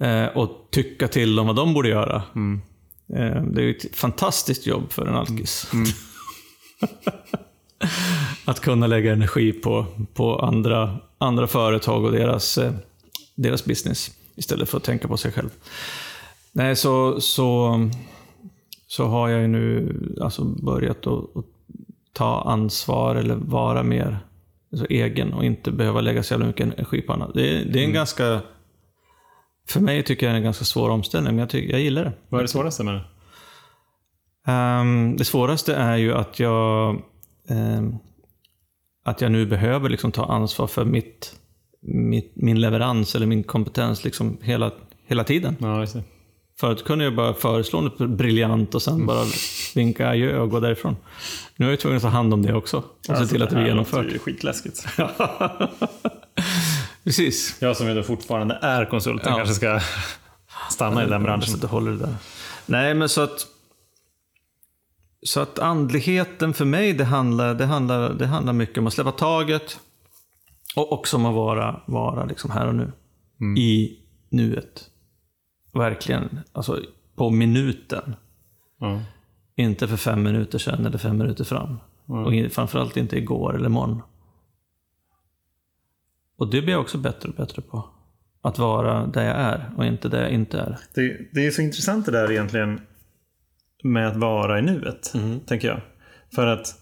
Eh, 0.00 0.24
och 0.24 0.68
tycka 0.70 1.08
till 1.08 1.38
om 1.38 1.46
vad 1.46 1.56
de 1.56 1.74
borde 1.74 1.88
göra. 1.88 2.22
Eh, 3.16 3.42
det 3.42 3.60
är 3.60 3.64
ju 3.64 3.70
ett 3.70 3.96
fantastiskt 3.96 4.66
jobb 4.66 4.92
för 4.92 5.06
en 5.06 5.14
alkis. 5.14 5.72
att 8.44 8.60
kunna 8.60 8.86
lägga 8.86 9.12
energi 9.12 9.52
på, 9.52 9.86
på 10.14 10.38
andra, 10.38 10.98
andra 11.18 11.46
företag 11.46 12.04
och 12.04 12.12
deras, 12.12 12.58
eh, 12.58 12.72
deras 13.34 13.64
business 13.64 14.10
istället 14.36 14.68
för 14.68 14.76
att 14.76 14.84
tänka 14.84 15.08
på 15.08 15.16
sig 15.16 15.32
själv. 15.32 15.50
Nej, 16.52 16.76
så, 16.76 17.20
så, 17.20 17.78
så 18.86 19.06
har 19.06 19.28
jag 19.28 19.40
ju 19.40 19.48
nu 19.48 19.96
alltså 20.20 20.44
börjat 20.44 21.06
att, 21.06 21.36
att 21.36 21.44
ta 22.12 22.42
ansvar 22.42 23.14
eller 23.14 23.34
vara 23.34 23.82
mer 23.82 24.18
alltså 24.72 24.86
egen 24.86 25.32
och 25.32 25.44
inte 25.44 25.70
behöva 25.70 26.00
lägga 26.00 26.22
så 26.22 26.34
jävla 26.34 26.46
mycket 26.46 26.78
energi 26.78 27.02
på 27.02 27.12
annat. 27.12 27.30
Det, 27.34 27.64
det 27.64 27.80
är 27.80 27.84
en 27.84 27.92
ganska... 27.92 28.40
För 29.70 29.80
mig 29.80 30.02
tycker 30.02 30.26
jag 30.26 30.32
det 30.32 30.36
är 30.36 30.38
en 30.38 30.44
ganska 30.44 30.64
svår 30.64 30.90
omställning, 30.90 31.32
men 31.32 31.38
jag, 31.38 31.50
tycker, 31.50 31.72
jag 31.72 31.80
gillar 31.80 32.04
det. 32.04 32.12
Vad 32.28 32.38
är 32.38 32.42
det 32.42 32.48
svåraste 32.48 32.84
med 32.84 32.94
det? 32.94 33.04
Ehm, 34.52 35.16
det 35.16 35.24
svåraste 35.24 35.74
är 35.74 35.96
ju 35.96 36.14
att 36.14 36.40
jag, 36.40 37.02
ehm, 37.48 37.94
att 39.04 39.20
jag 39.20 39.32
nu 39.32 39.46
behöver 39.46 39.88
liksom 39.88 40.12
ta 40.12 40.24
ansvar 40.24 40.66
för 40.66 40.84
mitt, 40.84 41.34
mitt, 41.82 42.32
min 42.34 42.60
leverans 42.60 43.14
eller 43.14 43.26
min 43.26 43.42
kompetens 43.42 44.04
liksom 44.04 44.38
hela, 44.42 44.70
hela 45.06 45.24
tiden. 45.24 45.56
Ja. 45.60 45.86
Förut 46.60 46.84
kunde 46.84 47.04
jag 47.04 47.14
bara 47.14 47.34
föreslå 47.34 47.80
något 47.80 47.98
briljant 47.98 48.74
och 48.74 48.82
sen 48.82 49.06
bara 49.06 49.24
vinka 49.74 50.08
adjö 50.08 50.38
och 50.38 50.50
gå 50.50 50.60
därifrån. 50.60 50.96
Nu 51.56 51.66
är 51.66 51.70
jag 51.70 51.80
tvungen 51.80 51.96
att 51.96 52.02
ta 52.02 52.08
hand 52.08 52.34
om 52.34 52.42
det 52.42 52.54
också 52.54 52.84
och 53.08 53.16
se 53.16 53.26
till 53.26 53.42
att 53.42 53.50
det 53.50 53.56
blir 53.56 53.66
genomfört. 53.66 53.98
Alltså, 53.98 54.10
Det 54.10 54.16
är 54.16 54.18
skitläskigt. 54.18 54.86
Precis. 57.04 57.56
Jag 57.60 57.76
som 57.76 57.88
ju 57.88 58.02
fortfarande 58.02 58.58
är 58.62 58.84
konsult, 58.84 59.22
jag 59.24 59.32
Ja. 59.32 59.36
kanske 59.36 59.54
ska 59.54 59.80
stanna 60.70 61.04
i 61.04 61.06
den 61.06 61.22
branschen. 61.22 61.58
Så 61.60 61.66
håller 61.66 61.90
det 61.90 61.98
där. 61.98 62.14
Nej, 62.66 62.94
men 62.94 63.08
så 63.08 63.20
att... 63.20 63.46
Så 65.26 65.40
att 65.40 65.58
andligheten 65.58 66.54
för 66.54 66.64
mig, 66.64 66.92
det 66.92 67.04
handlar, 67.04 67.54
det 67.54 67.66
handlar, 67.66 68.14
det 68.14 68.26
handlar 68.26 68.52
mycket 68.52 68.78
om 68.78 68.86
att 68.86 68.92
släppa 68.92 69.12
taget. 69.12 69.78
Och 70.76 70.92
också 70.92 71.16
om 71.16 71.26
att 71.26 71.34
vara, 71.34 71.80
vara 71.86 72.24
liksom 72.24 72.50
här 72.50 72.66
och 72.66 72.74
nu. 72.74 72.92
I 73.60 73.98
nuet. 74.28 74.90
Verkligen, 75.74 76.40
alltså 76.52 76.78
på 77.16 77.30
minuten. 77.30 78.14
Ja. 78.80 79.00
Inte 79.56 79.88
för 79.88 79.96
fem 79.96 80.22
minuter 80.22 80.58
sedan 80.58 80.86
eller 80.86 80.98
fem 80.98 81.18
minuter 81.18 81.44
fram. 81.44 81.76
Och 82.06 82.34
i- 82.34 82.48
framförallt 82.48 82.96
inte 82.96 83.16
igår 83.18 83.54
eller 83.56 83.66
imorgon. 83.66 84.02
Och 86.40 86.50
det 86.50 86.62
blir 86.62 86.72
jag 86.72 86.80
också 86.80 86.98
bättre 86.98 87.28
och 87.28 87.34
bättre 87.34 87.62
på. 87.62 87.84
Att 88.42 88.58
vara 88.58 89.06
där 89.06 89.24
jag 89.24 89.36
är 89.36 89.70
och 89.76 89.86
inte 89.86 90.08
där 90.08 90.22
jag 90.22 90.30
inte 90.30 90.58
är. 90.58 90.78
Det, 90.94 91.18
det 91.32 91.46
är 91.46 91.50
så 91.50 91.62
intressant 91.62 92.06
det 92.06 92.12
där 92.12 92.32
egentligen 92.32 92.80
med 93.82 94.08
att 94.08 94.16
vara 94.16 94.58
i 94.58 94.62
nuet, 94.62 95.12
tänker 95.46 95.68
jag. 95.68 95.80
För 96.34 96.46
att 96.46 96.74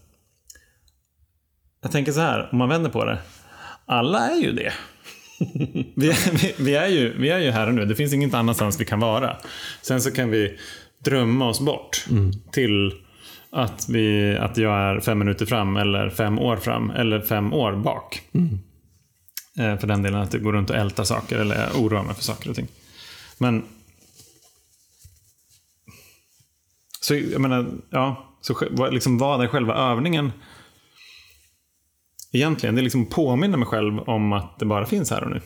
jag 1.82 1.92
tänker 1.92 2.12
så 2.12 2.20
här, 2.20 2.48
om 2.52 2.58
man 2.58 2.68
vänder 2.68 2.90
på 2.90 3.04
det. 3.04 3.18
Alla 3.86 4.30
är 4.30 4.36
ju 4.36 4.52
det. 4.52 4.72
vi, 5.96 6.08
är, 6.08 6.32
vi, 6.32 6.54
vi, 6.64 6.74
är 6.74 6.88
ju, 6.88 7.18
vi 7.18 7.30
är 7.30 7.38
ju 7.38 7.50
här 7.50 7.66
och 7.66 7.74
nu. 7.74 7.84
Det 7.84 7.94
finns 7.94 8.12
inget 8.12 8.34
annanstans 8.34 8.80
vi 8.80 8.84
kan 8.84 9.00
vara. 9.00 9.36
Sen 9.82 10.00
så 10.00 10.10
kan 10.10 10.30
vi 10.30 10.58
drömma 11.04 11.48
oss 11.48 11.60
bort 11.60 12.06
till 12.52 12.92
att, 13.50 13.86
vi, 13.88 14.36
att 14.36 14.56
jag 14.56 14.78
är 14.78 15.00
fem 15.00 15.18
minuter 15.18 15.46
fram 15.46 15.76
eller 15.76 16.10
fem 16.10 16.38
år 16.38 16.56
fram 16.56 16.90
eller 16.90 17.20
fem 17.20 17.52
år 17.52 17.72
bak. 17.76 18.22
Eh, 18.32 18.40
För 19.58 19.86
den 19.86 20.02
delen 20.02 20.20
att 20.20 20.30
det 20.30 20.38
går 20.38 20.52
runt 20.52 20.70
och 20.70 20.76
ältar 20.76 21.04
saker 21.04 21.38
eller 21.38 21.70
oroar 21.70 22.04
mig 22.04 22.14
för 22.14 22.22
saker 22.22 22.50
och 22.50 22.56
ting. 22.56 22.68
Men 23.38 23.64
så 27.00 27.14
jag 27.14 27.40
menar, 27.40 27.70
ja, 27.90 28.34
så 28.40 28.88
liksom 28.90 29.18
vad 29.18 29.42
är 29.42 29.46
själva 29.46 29.74
övningen? 29.74 30.32
Egentligen, 32.32 32.74
det 32.74 32.80
är 32.80 32.82
liksom 32.82 33.06
påminna 33.06 33.56
mig 33.56 33.68
själv 33.68 34.00
om 34.00 34.32
att 34.32 34.58
det 34.58 34.66
bara 34.66 34.86
finns 34.86 35.10
här 35.10 35.24
och 35.24 35.30
nu. 35.30 35.40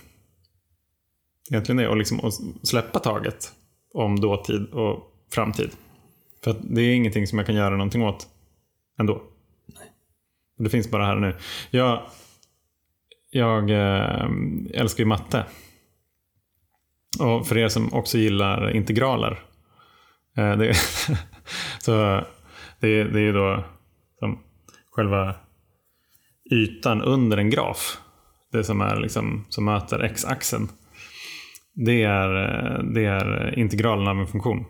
Egentligen 1.51 1.77
det, 1.77 1.89
och 1.89 1.97
liksom 1.97 2.33
släppa 2.63 2.99
taget 2.99 3.53
om 3.95 4.21
dåtid 4.21 4.67
och 4.67 5.13
framtid. 5.31 5.71
För 6.45 6.51
att 6.51 6.59
det 6.61 6.83
är 6.83 6.95
ingenting 6.95 7.27
som 7.27 7.39
jag 7.39 7.47
kan 7.47 7.57
göra 7.57 7.77
någonting 7.77 8.03
åt 8.03 8.29
ändå. 8.99 9.23
Det 10.59 10.71
finns 10.71 10.91
bara 10.91 11.07
här 11.07 11.15
och 11.15 11.23
nu. 11.23 11.37
Jag, 11.71 12.03
jag 13.35 13.71
ehm, 13.71 14.69
älskar 14.75 15.05
ju 15.05 15.09
matte. 15.09 15.45
Och 17.21 17.47
för 17.47 17.59
er 17.59 17.69
som 17.69 17.95
också 17.95 18.19
gillar 18.19 18.77
integraler. 18.77 19.39
Eh, 20.37 20.57
det, 20.57 20.75
så 21.79 21.93
det, 22.81 23.05
det 23.05 23.19
är 23.19 23.25
ju 23.25 23.33
då 23.33 23.65
som 24.19 24.39
själva 24.91 25.35
ytan 26.53 27.03
under 27.03 27.37
en 27.37 27.51
graf. 27.51 27.99
Det 28.53 28.65
som, 28.65 28.81
är 28.81 28.97
liksom, 28.97 29.47
som 29.49 29.65
möter 29.65 30.01
x-axeln. 30.01 30.69
Det 31.75 32.03
är, 32.03 32.37
eh, 32.37 32.85
det 32.85 33.05
är 33.05 33.59
integralen 33.59 34.09
av 34.09 34.19
en 34.19 34.27
funktion. 34.27 34.65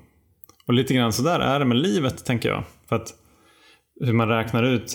Och 0.67 0.75
lite 0.75 0.95
grann 0.95 1.13
så 1.13 1.23
där 1.23 1.41
är 1.41 1.59
det 1.59 1.65
med 1.65 1.77
livet 1.77 2.25
tänker 2.25 2.49
jag. 2.49 2.65
För 2.89 2.97
att 2.97 3.09
hur 4.01 4.13
man 4.13 4.29
räknar 4.29 4.63
ut, 4.63 4.95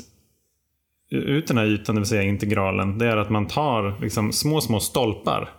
ut 1.10 1.48
den 1.48 1.58
här 1.58 1.66
ytan, 1.66 1.96
det 1.96 2.02
vill 2.02 2.10
säga 2.10 2.24
integralen, 2.24 2.98
det 2.98 3.08
är 3.08 3.18
att 3.18 3.30
man 3.30 3.48
tar 3.48 4.00
liksom 4.02 4.32
små, 4.32 4.62
små 4.62 4.80
stolpar 4.80 5.50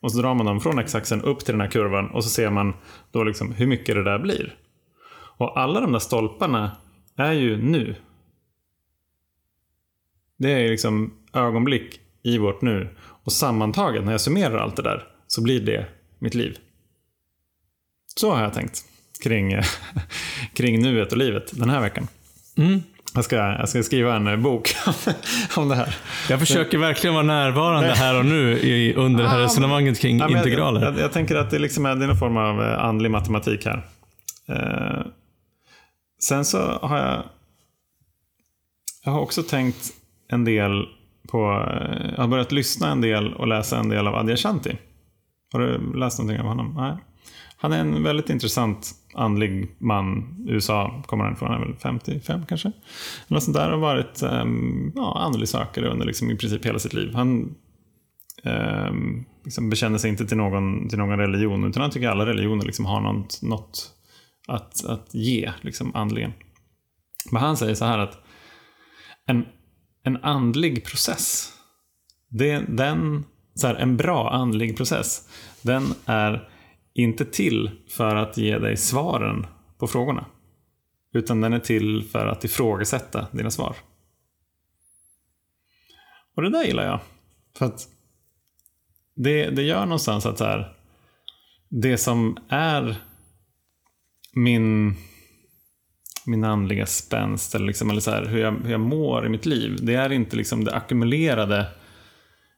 och 0.00 0.12
så 0.12 0.18
drar 0.18 0.34
man 0.34 0.46
dem 0.46 0.60
från 0.60 0.78
x-axeln 0.78 1.22
upp 1.22 1.44
till 1.44 1.54
den 1.54 1.60
här 1.60 1.70
kurvan 1.70 2.10
och 2.10 2.24
så 2.24 2.30
ser 2.30 2.50
man 2.50 2.74
då 3.12 3.24
liksom 3.24 3.52
hur 3.52 3.66
mycket 3.66 3.94
det 3.94 4.04
där 4.04 4.18
blir. 4.18 4.56
Och 5.36 5.60
alla 5.60 5.80
de 5.80 5.92
där 5.92 5.98
stolparna 5.98 6.76
är 7.16 7.32
ju 7.32 7.56
nu. 7.56 7.96
Det 10.36 10.50
är 10.52 10.68
liksom 10.68 11.14
ögonblick 11.32 12.00
i 12.22 12.38
vårt 12.38 12.62
nu. 12.62 12.88
Och 12.98 13.32
sammantaget, 13.32 14.04
när 14.04 14.12
jag 14.12 14.20
summerar 14.20 14.58
allt 14.58 14.76
det 14.76 14.82
där, 14.82 15.08
så 15.26 15.42
blir 15.42 15.60
det 15.60 15.86
mitt 16.18 16.34
liv. 16.34 16.58
Så 18.16 18.34
har 18.34 18.42
jag 18.42 18.54
tänkt 18.54 18.84
kring, 19.22 19.54
kring 20.54 20.82
nuet 20.82 21.12
och 21.12 21.18
livet 21.18 21.58
den 21.58 21.70
här 21.70 21.80
veckan. 21.80 22.08
Mm. 22.56 22.82
Jag, 23.14 23.24
ska, 23.24 23.36
jag 23.36 23.68
ska 23.68 23.82
skriva 23.82 24.16
en 24.16 24.42
bok 24.42 24.74
om 25.56 25.68
det 25.68 25.74
här. 25.74 25.96
Jag 26.28 26.40
försöker 26.40 26.78
verkligen 26.78 27.14
vara 27.14 27.24
närvarande 27.26 27.88
här 27.94 28.18
och 28.18 28.26
nu 28.26 28.58
i, 28.58 28.94
under 28.94 29.22
det 29.24 29.28
här 29.30 29.40
Ah, 29.40 29.44
resonemanget 29.44 30.00
kring 30.00 30.18
Ja, 30.18 30.28
integraler. 30.28 30.80
Jag, 30.80 30.94
jag, 30.94 31.00
jag 31.00 31.12
tänker 31.12 31.36
att 31.36 31.50
det 31.50 31.58
liksom 31.58 31.86
är, 31.86 31.94
det 31.94 32.04
är 32.04 32.06
någon 32.06 32.16
form 32.18 32.36
av 32.36 32.62
eh, 32.62 32.84
andlig 32.84 33.10
matematik 33.10 33.66
här. 33.66 33.86
Eh, 34.48 35.06
sen 36.22 36.44
så 36.44 36.58
har 36.82 36.98
jag 36.98 37.22
Jag 39.04 39.12
har 39.12 39.20
också 39.20 39.42
tänkt 39.42 39.90
en 40.28 40.44
del 40.44 40.86
på, 41.28 41.66
eh, 41.70 42.10
jag 42.16 42.22
har 42.22 42.28
börjat 42.28 42.52
lyssna 42.52 42.90
en 42.90 43.00
del 43.00 43.34
och 43.34 43.48
läsa 43.48 43.78
en 43.78 43.88
del 43.88 44.06
av 44.06 44.14
Adyashanti. 44.14 44.76
Har 45.52 45.60
du 45.60 45.98
läst 45.98 46.18
någonting 46.18 46.40
av 46.40 46.46
honom? 46.46 46.74
Nej. 46.76 46.96
Han 47.56 47.72
är 47.72 47.78
en 47.78 48.02
väldigt 48.02 48.30
intressant 48.30 48.90
andlig 49.16 49.76
man. 49.78 50.36
USA 50.48 51.02
kommer 51.06 51.24
han 51.24 51.32
ifrån, 51.32 51.50
han 51.50 51.62
är 51.62 51.66
väl 51.66 51.76
55 51.76 52.46
kanske? 52.48 52.72
Något 53.28 53.42
sånt 53.42 53.56
där 53.56 53.72
och 53.72 53.80
varit 53.80 54.22
um, 54.22 54.92
ja, 54.94 55.18
andlig 55.18 55.48
sökare 55.48 55.88
under 55.88 56.06
liksom 56.06 56.30
i 56.30 56.36
princip 56.36 56.66
hela 56.66 56.78
sitt 56.78 56.92
liv. 56.92 57.14
Han 57.14 57.54
um, 58.44 59.24
liksom 59.44 59.70
bekänner 59.70 59.98
sig 59.98 60.10
inte 60.10 60.26
till 60.26 60.36
någon, 60.36 60.88
till 60.88 60.98
någon 60.98 61.18
religion 61.18 61.64
utan 61.64 61.82
han 61.82 61.90
tycker 61.90 62.08
alla 62.08 62.26
religioner 62.26 62.64
liksom 62.64 62.84
har 62.84 63.00
något, 63.00 63.42
något 63.42 63.90
att, 64.48 64.84
att 64.84 65.14
ge 65.14 65.52
liksom 65.60 65.94
andligen. 65.94 66.32
Men 67.30 67.42
han 67.42 67.56
säger 67.56 67.74
så 67.74 67.84
här 67.84 67.98
att 67.98 68.18
en, 69.26 69.46
en 70.04 70.16
andlig 70.16 70.84
process, 70.84 71.52
det, 72.28 72.64
den, 72.68 73.24
så 73.54 73.66
här, 73.66 73.74
en 73.74 73.96
bra 73.96 74.30
andlig 74.30 74.76
process, 74.76 75.28
den 75.62 75.84
är 76.06 76.48
inte 76.94 77.24
till 77.24 77.70
för 77.88 78.16
att 78.16 78.36
ge 78.36 78.58
dig 78.58 78.76
svaren 78.76 79.46
på 79.78 79.86
frågorna. 79.86 80.26
Utan 81.12 81.40
den 81.40 81.52
är 81.52 81.58
till 81.58 82.04
för 82.12 82.26
att 82.26 82.44
ifrågasätta 82.44 83.26
dina 83.32 83.50
svar. 83.50 83.76
Och 86.34 86.42
det 86.42 86.50
där 86.50 86.64
gillar 86.64 86.84
jag. 86.84 87.00
För 87.58 87.66
att 87.66 87.88
det, 89.14 89.50
det 89.50 89.62
gör 89.62 89.86
någonstans 89.86 90.26
att 90.26 90.38
så 90.38 90.44
här, 90.44 90.76
det 91.68 91.98
som 91.98 92.36
är 92.48 92.96
min, 94.32 94.96
min 96.26 96.44
andliga 96.44 96.86
spänst 96.86 97.54
eller, 97.54 97.66
liksom, 97.66 97.90
eller 97.90 98.00
så 98.00 98.10
här, 98.10 98.24
hur, 98.24 98.38
jag, 98.38 98.52
hur 98.52 98.70
jag 98.70 98.80
mår 98.80 99.26
i 99.26 99.28
mitt 99.28 99.46
liv. 99.46 99.78
Det 99.82 99.94
är 99.94 100.12
inte 100.12 100.36
liksom 100.36 100.64
det 100.64 100.74
ackumulerade 100.74 101.66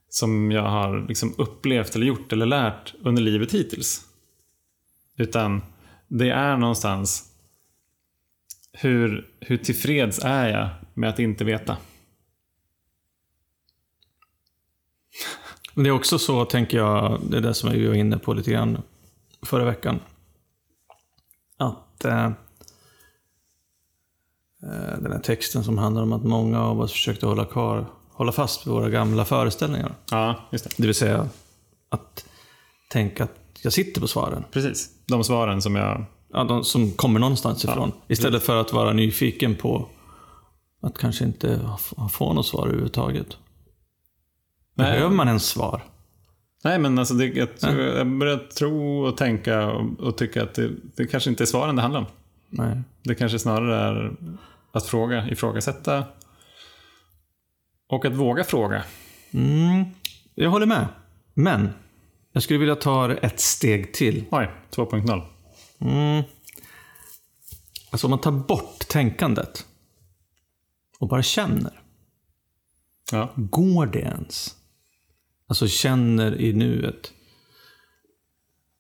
som 0.09 0.51
jag 0.51 0.63
har 0.63 1.09
liksom 1.09 1.35
upplevt 1.39 1.97
eller 1.97 2.07
gjort 2.07 2.33
eller 2.33 2.47
lärt 2.47 2.95
under 3.01 3.23
livet 3.23 3.55
hittills. 3.55 4.07
Utan 5.17 5.63
det 6.09 6.31
är 6.31 6.57
någonstans 6.57 7.33
hur, 8.73 9.31
hur 9.41 9.57
tillfreds 9.57 10.19
är 10.19 10.49
jag 10.49 10.69
med 10.95 11.11
att 11.11 11.19
inte 11.19 11.45
veta? 11.45 11.77
Det 15.75 15.89
är 15.89 15.91
också 15.91 16.19
så, 16.19 16.45
tänker 16.45 16.79
jag, 16.79 17.21
det 17.31 17.37
är 17.37 17.41
det 17.41 17.55
som 17.55 17.71
vi 17.71 17.87
var 17.87 17.95
inne 17.95 18.19
på 18.19 18.35
lite 18.35 18.51
grann 18.51 18.83
förra 19.43 19.65
veckan. 19.65 20.01
Att 21.57 22.05
eh, 22.05 22.31
den 24.99 25.13
här 25.13 25.21
texten 25.21 25.65
som 25.65 25.79
handlar 25.79 26.03
om 26.03 26.13
att 26.13 26.25
många 26.25 26.61
av 26.61 26.81
oss 26.81 26.93
försökte 26.93 27.27
hålla 27.27 27.45
kvar, 27.45 27.87
hålla 28.11 28.33
fast 28.33 28.67
vid 28.67 28.73
våra 28.73 28.91
gamla 28.91 29.25
föreställningar. 29.25 29.95
Ja, 30.11 30.49
just 30.53 30.65
det. 30.65 30.71
Det 30.77 30.87
vill 30.87 30.95
säga 30.95 31.29
att 31.89 32.29
tänka 32.91 33.25
att 33.25 33.46
jag 33.67 33.73
sitter 33.73 34.01
på 34.01 34.09
svaren. 34.09 34.45
Precis. 34.51 34.91
De 35.09 35.25
svaren 35.25 35.63
som 35.63 35.77
jag... 35.77 36.05
Ja, 36.33 36.45
de 36.45 36.65
som 36.65 36.91
kommer 36.91 37.21
någonstans 37.21 37.65
ifrån. 37.65 37.93
Istället 38.09 38.43
för 38.43 38.57
att 38.61 38.73
vara 38.73 38.93
nyfiken 38.93 39.55
på 39.55 39.89
att 40.83 40.99
kanske 40.99 41.25
inte 41.25 41.71
få 42.13 42.33
något 42.33 42.47
svar 42.47 42.67
överhuvudtaget. 42.67 43.37
Nej. 44.75 44.93
Behöver 44.93 45.15
man 45.15 45.29
ens 45.29 45.47
svar? 45.47 45.83
Nej, 46.65 46.79
men 46.79 46.99
alltså 46.99 47.15
det, 47.15 47.27
jag, 47.27 47.59
tror, 47.59 47.81
jag 47.81 48.19
börjar 48.19 48.37
tro 48.37 49.07
och 49.07 49.17
tänka 49.17 49.67
och, 49.67 50.01
och 50.01 50.19
tycka 50.19 50.43
att 50.43 50.55
det, 50.55 50.71
det 50.97 51.07
kanske 51.07 51.31
inte 51.31 51.45
är 51.45 51.47
svaren 51.47 51.77
det 51.77 51.83
handlar 51.83 52.01
om. 52.01 52.07
Nej. 52.51 52.83
Det 53.03 53.15
kanske 53.15 53.39
snarare 53.39 53.77
är 53.77 54.17
att 54.73 54.87
fråga, 54.87 55.29
ifrågasätta 55.29 56.05
och 57.89 58.05
att 58.05 58.15
våga 58.15 58.45
fråga. 58.45 58.83
Mm, 59.31 59.85
jag 60.35 60.51
håller 60.51 60.67
med. 60.67 60.87
Men 61.35 61.69
jag 62.37 62.43
skulle 62.43 62.59
vilja 62.59 62.77
ta 62.77 63.13
ett 63.13 63.41
steg 63.41 63.95
till. 63.95 64.25
Oj, 64.31 64.51
2.0. 64.71 65.23
Mm. 65.79 66.23
Alltså 67.91 68.07
om 68.07 68.11
man 68.11 68.21
tar 68.21 68.31
bort 68.31 68.89
tänkandet 68.89 69.67
och 70.99 71.09
bara 71.09 71.23
känner. 71.23 71.81
Ja. 73.13 73.33
Går 73.37 73.87
det 73.87 73.99
ens? 73.99 74.55
Alltså 75.49 75.69
känner 75.69 76.41
i 76.41 76.53
nuet. 76.53 77.13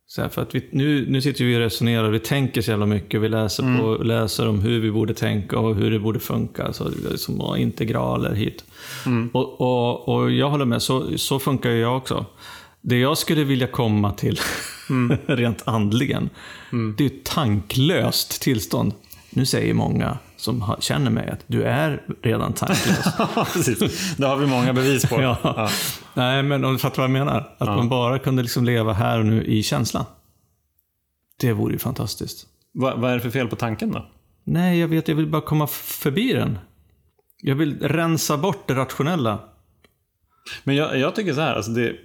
Så 0.06 0.22
här, 0.22 0.28
för 0.28 0.42
att 0.42 0.54
vi, 0.54 0.68
nu, 0.70 1.10
nu 1.10 1.20
sitter 1.20 1.44
vi 1.44 1.56
och 1.56 1.60
resonerar 1.60 2.10
vi 2.10 2.18
tänker 2.18 2.62
så 2.62 2.70
jävla 2.70 2.86
mycket. 2.86 3.20
Vi 3.20 3.28
läser, 3.28 3.78
på, 3.78 4.02
läser 4.02 4.48
om 4.48 4.60
hur 4.60 4.80
vi 4.80 4.90
borde 4.90 5.14
tänka 5.14 5.58
och 5.58 5.74
hur 5.74 5.90
det 5.90 5.98
borde 5.98 6.20
funka. 6.20 6.64
Alltså, 6.64 6.92
som 7.16 7.56
integraler 7.56 8.34
hit. 8.34 8.64
Och, 9.32 9.60
och, 9.60 10.08
och 10.08 10.30
jag 10.30 10.50
håller 10.50 10.64
med, 10.64 10.82
så, 10.82 11.18
så 11.18 11.38
funkar 11.38 11.70
ju 11.70 11.78
jag 11.78 11.96
också. 11.96 12.26
Det 12.82 12.98
jag 12.98 13.18
skulle 13.18 13.44
vilja 13.44 13.66
komma 13.66 14.12
till, 14.12 14.40
rent 15.26 15.68
andligen, 15.68 16.30
det 16.96 17.04
är 17.04 17.06
ett 17.06 17.24
tanklöst 17.24 18.42
tillstånd. 18.42 18.92
Nu 19.30 19.46
säger 19.46 19.74
många 19.74 20.18
som 20.36 20.76
känner 20.80 21.10
mig 21.10 21.28
att 21.30 21.44
du 21.46 21.62
är 21.62 22.02
redan 22.22 22.52
tanklös. 22.52 23.04
Det 24.16 24.26
har 24.26 24.36
vi 24.36 24.46
många 24.46 24.72
bevis 24.72 25.06
på. 25.08 25.20
Ja. 25.22 25.38
Ja. 25.42 25.70
Nej, 26.14 26.42
men 26.42 26.64
om 26.64 26.72
du 26.72 26.78
fattar 26.78 26.96
vad 26.96 27.04
jag 27.04 27.10
menar. 27.10 27.54
Att 27.58 27.68
man 27.68 27.88
bara 27.88 28.18
kunde 28.18 28.42
liksom 28.42 28.64
leva 28.64 28.92
här 28.92 29.18
och 29.18 29.26
nu 29.26 29.44
i 29.44 29.62
känslan. 29.62 30.04
Det 31.40 31.52
vore 31.52 31.72
ju 31.72 31.78
fantastiskt. 31.78 32.46
Vad, 32.72 33.00
vad 33.00 33.10
är 33.10 33.14
det 33.14 33.20
för 33.20 33.30
fel 33.30 33.48
på 33.48 33.56
tanken 33.56 33.92
då? 33.92 34.06
Nej, 34.44 34.78
jag 34.78 34.88
vet, 34.88 35.08
jag 35.08 35.14
vill 35.16 35.26
bara 35.26 35.42
komma 35.42 35.66
förbi 35.66 36.32
den. 36.32 36.58
Jag 37.42 37.54
vill 37.54 37.78
rensa 37.80 38.36
bort 38.36 38.68
det 38.68 38.74
rationella. 38.74 39.38
Men 40.64 40.76
jag, 40.76 40.98
jag 40.98 41.14
tycker 41.14 41.34
så 41.34 41.40
här, 41.40 41.54
alltså 41.54 41.70
det, 41.70 41.96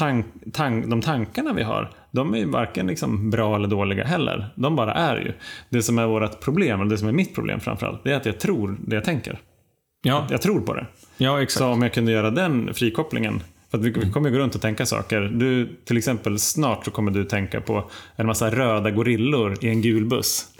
tank, 0.00 0.26
tank, 0.52 0.86
de 0.86 1.00
tankarna 1.02 1.52
vi 1.52 1.62
har, 1.62 1.90
de 2.10 2.34
är 2.34 2.38
ju 2.38 2.44
varken 2.44 2.86
liksom 2.86 3.30
bra 3.30 3.56
eller 3.56 3.68
dåliga 3.68 4.04
heller. 4.04 4.48
De 4.54 4.76
bara 4.76 4.92
är 4.94 5.16
ju. 5.16 5.32
Det 5.68 5.82
som 5.82 5.98
är 5.98 6.06
vårt 6.06 6.40
problem, 6.40 6.80
och 6.80 6.86
det 6.86 6.98
som 6.98 7.08
är 7.08 7.12
mitt 7.12 7.34
problem 7.34 7.60
framförallt, 7.60 8.04
det 8.04 8.12
är 8.12 8.16
att 8.16 8.26
jag 8.26 8.40
tror 8.40 8.76
det 8.86 8.94
jag 8.94 9.04
tänker. 9.04 9.38
Ja, 10.02 10.26
Jag 10.30 10.42
tror 10.42 10.60
på 10.60 10.74
det. 10.74 10.86
ja 11.18 11.42
exakt. 11.42 11.58
Så 11.58 11.66
om 11.68 11.82
jag 11.82 11.92
kunde 11.94 12.12
göra 12.12 12.30
den 12.30 12.74
frikopplingen. 12.74 13.42
För 13.70 13.78
vi, 13.78 13.90
vi 13.90 14.10
kommer 14.10 14.28
ju 14.28 14.34
gå 14.36 14.40
runt 14.42 14.54
och 14.54 14.60
tänka 14.60 14.86
saker. 14.86 15.20
Du, 15.20 15.76
till 15.84 15.96
exempel 15.96 16.38
snart 16.38 16.84
så 16.84 16.90
kommer 16.90 17.10
du 17.10 17.24
tänka 17.24 17.60
på 17.60 17.90
en 18.16 18.26
massa 18.26 18.50
röda 18.50 18.90
gorillor 18.90 19.56
i 19.64 19.68
en 19.68 19.82
gul 19.82 20.04
buss. 20.04 20.46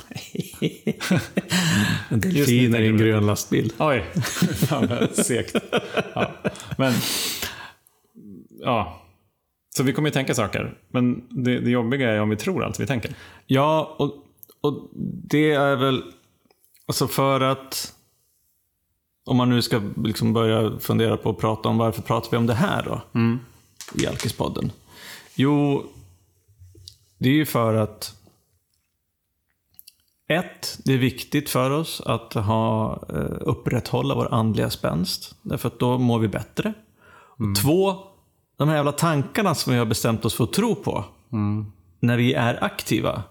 En 2.08 2.20
delfin 2.20 2.74
i 2.74 2.86
en 2.86 2.96
grön 2.96 3.26
lastbil. 3.26 3.72
Oj, 3.78 4.04
Fan, 4.68 4.86
vad 4.86 5.10
segt. 5.26 5.56
Ja. 6.14 6.30
Men, 6.78 6.92
ja. 8.60 9.02
Så 9.76 9.82
vi 9.82 9.92
kommer 9.92 10.08
ju 10.08 10.12
tänka 10.12 10.34
saker. 10.34 10.78
Men 10.88 11.26
det, 11.30 11.60
det 11.60 11.70
jobbiga 11.70 12.10
är 12.10 12.20
om 12.20 12.28
vi 12.30 12.36
tror 12.36 12.64
allt 12.64 12.80
vi 12.80 12.86
tänker. 12.86 13.14
Ja, 13.46 13.96
och, 13.98 14.14
och 14.60 14.90
det 15.24 15.52
är 15.52 15.76
väl... 15.76 16.02
Alltså 16.86 17.06
för 17.08 17.40
att... 17.40 17.94
Om 19.24 19.36
man 19.36 19.48
nu 19.48 19.62
ska 19.62 19.80
liksom 19.96 20.32
börja 20.32 20.78
fundera 20.78 21.16
på 21.16 21.30
att 21.30 21.38
prata 21.38 21.68
om 21.68 21.78
varför 21.78 22.02
pratar 22.02 22.30
vi 22.30 22.36
om 22.36 22.46
det 22.46 22.54
här 22.54 22.82
då? 22.82 23.00
I 23.94 24.06
Alkispodden. 24.06 24.72
Jo, 25.34 25.86
det 27.18 27.28
är 27.28 27.34
ju 27.34 27.46
för 27.46 27.74
att 27.74 28.20
ett, 30.28 30.78
det 30.84 30.92
är 30.94 30.98
viktigt 30.98 31.50
för 31.50 31.70
oss 31.70 32.00
att 32.06 32.32
ha, 32.32 32.92
eh, 33.08 33.36
upprätthålla 33.40 34.14
vår 34.14 34.34
andliga 34.34 34.70
spänst. 34.70 35.34
Därför 35.42 35.68
att 35.68 35.78
då 35.78 35.98
mår 35.98 36.18
vi 36.18 36.28
bättre. 36.28 36.74
Och 37.12 37.56
två, 37.62 37.98
de 38.60 38.68
här 38.68 38.76
jävla 38.76 38.92
tankarna 38.92 39.54
som 39.54 39.72
vi 39.72 39.78
har 39.78 39.86
bestämt 39.86 40.24
oss 40.24 40.34
för 40.34 40.44
att 40.44 40.52
tro 40.52 40.74
på. 40.74 41.04
När 42.00 42.16
vi 42.16 42.34
är 42.34 42.64
aktiva. 42.64 43.22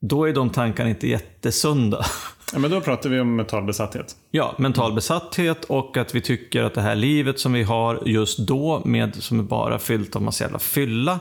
Då 0.00 0.24
är 0.28 0.32
de 0.32 0.50
tankarna 0.50 0.90
inte 0.90 1.08
jättesunda. 1.08 2.04
Ja, 2.52 2.58
men 2.58 2.70
då 2.70 2.80
pratar 2.80 3.10
vi 3.10 3.20
om 3.20 3.36
mental 3.36 3.64
besatthet. 3.64 4.16
Ja, 4.30 4.54
mental 4.58 4.92
besatthet 4.94 5.64
och 5.64 5.96
att 5.96 6.14
vi 6.14 6.20
tycker 6.20 6.62
att 6.62 6.74
det 6.74 6.80
här 6.80 6.94
livet 6.94 7.40
som 7.40 7.52
vi 7.52 7.62
har 7.62 8.02
just 8.06 8.38
då, 8.38 8.82
med, 8.84 9.14
som 9.22 9.38
är 9.38 9.42
bara 9.42 9.78
fyllt 9.78 10.16
av 10.16 10.22
massa 10.22 10.44
jävla 10.44 10.58
fylla, 10.58 11.18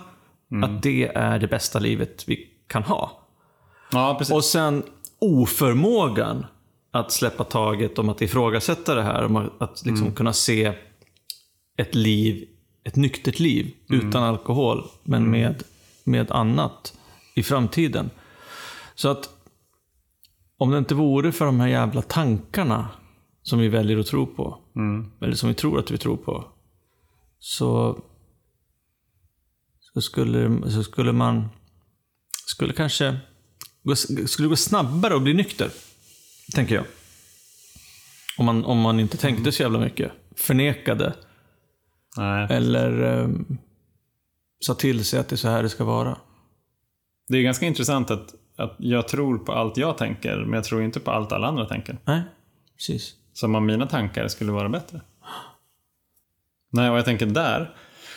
att 0.63 0.83
det 0.83 1.07
är 1.15 1.39
det 1.39 1.47
bästa 1.47 1.79
livet 1.79 2.23
vi 2.27 2.47
kan 2.67 2.83
ha. 2.83 3.27
Ja, 3.91 4.15
precis. 4.19 4.33
Och 4.35 4.43
sen 4.43 4.83
oförmågan 5.19 6.45
att 6.91 7.11
släppa 7.11 7.43
taget 7.43 7.99
om 7.99 8.09
att 8.09 8.21
ifrågasätta 8.21 8.95
det 8.95 9.03
här, 9.03 9.25
om 9.25 9.35
att- 9.57 9.85
liksom 9.85 10.11
kunna 10.11 10.33
se 10.33 10.73
ett 11.77 11.95
liv, 11.95 12.47
ett 12.85 12.95
nyktert 12.95 13.39
liv 13.39 13.73
utan 13.89 14.23
alkohol, 14.23 14.87
men 15.03 15.31
med, 15.31 15.63
med 16.03 16.31
annat 16.31 16.97
i 17.35 17.43
framtiden. 17.43 18.09
Så 18.95 19.09
att 19.09 19.29
om 20.57 20.71
det 20.71 20.77
inte 20.77 20.95
vore 20.95 21.31
för 21.31 21.45
de 21.45 21.59
här 21.59 21.67
jävla 21.67 22.01
tankarna 22.01 22.89
som 23.43 23.59
vi 23.59 23.67
väljer 23.67 23.97
att 23.97 24.07
tro 24.07 24.25
på, 24.25 24.59
eller 25.21 25.35
som 25.35 25.49
vi 25.49 25.55
tror 25.55 25.79
att 25.79 25.91
vi 25.91 25.97
tror 25.97 26.17
på, 26.17 26.47
så, 27.39 27.99
så, 29.79 30.01
skulle, 30.01 30.71
så 30.71 30.83
skulle 30.83 31.11
man 31.11 31.49
skulle 32.45 32.73
kanske 32.73 33.17
gå, 33.83 33.95
skulle 33.95 34.47
gå 34.47 34.55
snabbare 34.55 35.15
att 35.15 35.21
bli 35.21 35.33
nykter. 35.33 35.71
Tänker 36.53 36.75
jag. 36.75 36.85
Om 38.37 38.45
man, 38.45 38.65
om 38.65 38.79
man 38.79 38.99
inte 38.99 39.17
tänkte 39.17 39.51
så 39.51 39.63
jävla 39.63 39.79
mycket. 39.79 40.11
Förnekade. 40.35 41.13
Nej. 42.17 42.47
Eller 42.49 43.21
eh, 43.21 43.29
sa 44.59 44.73
till 44.73 45.05
sig 45.05 45.19
att 45.19 45.29
det 45.29 45.35
är 45.35 45.37
så 45.37 45.47
här 45.47 45.63
det 45.63 45.69
ska 45.69 45.83
vara. 45.83 46.17
Det 47.27 47.37
är 47.37 47.41
ganska 47.41 47.65
intressant 47.65 48.11
att, 48.11 48.33
att 48.57 48.75
jag 48.77 49.07
tror 49.07 49.37
på 49.37 49.51
allt 49.53 49.77
jag 49.77 49.97
tänker, 49.97 50.37
men 50.37 50.53
jag 50.53 50.63
tror 50.63 50.83
inte 50.83 50.99
på 50.99 51.11
allt 51.11 51.31
alla 51.31 51.47
andra 51.47 51.65
tänker. 51.65 51.97
Nej, 52.05 52.21
precis. 52.77 53.13
Som 53.33 53.55
om 53.55 53.65
mina 53.65 53.87
tankar 53.87 54.27
skulle 54.27 54.51
vara 54.51 54.69
bättre. 54.69 55.01
Nej, 56.71 56.89
och 56.89 56.97
jag 56.97 57.05
tänker 57.05 57.25
där, 57.25 57.61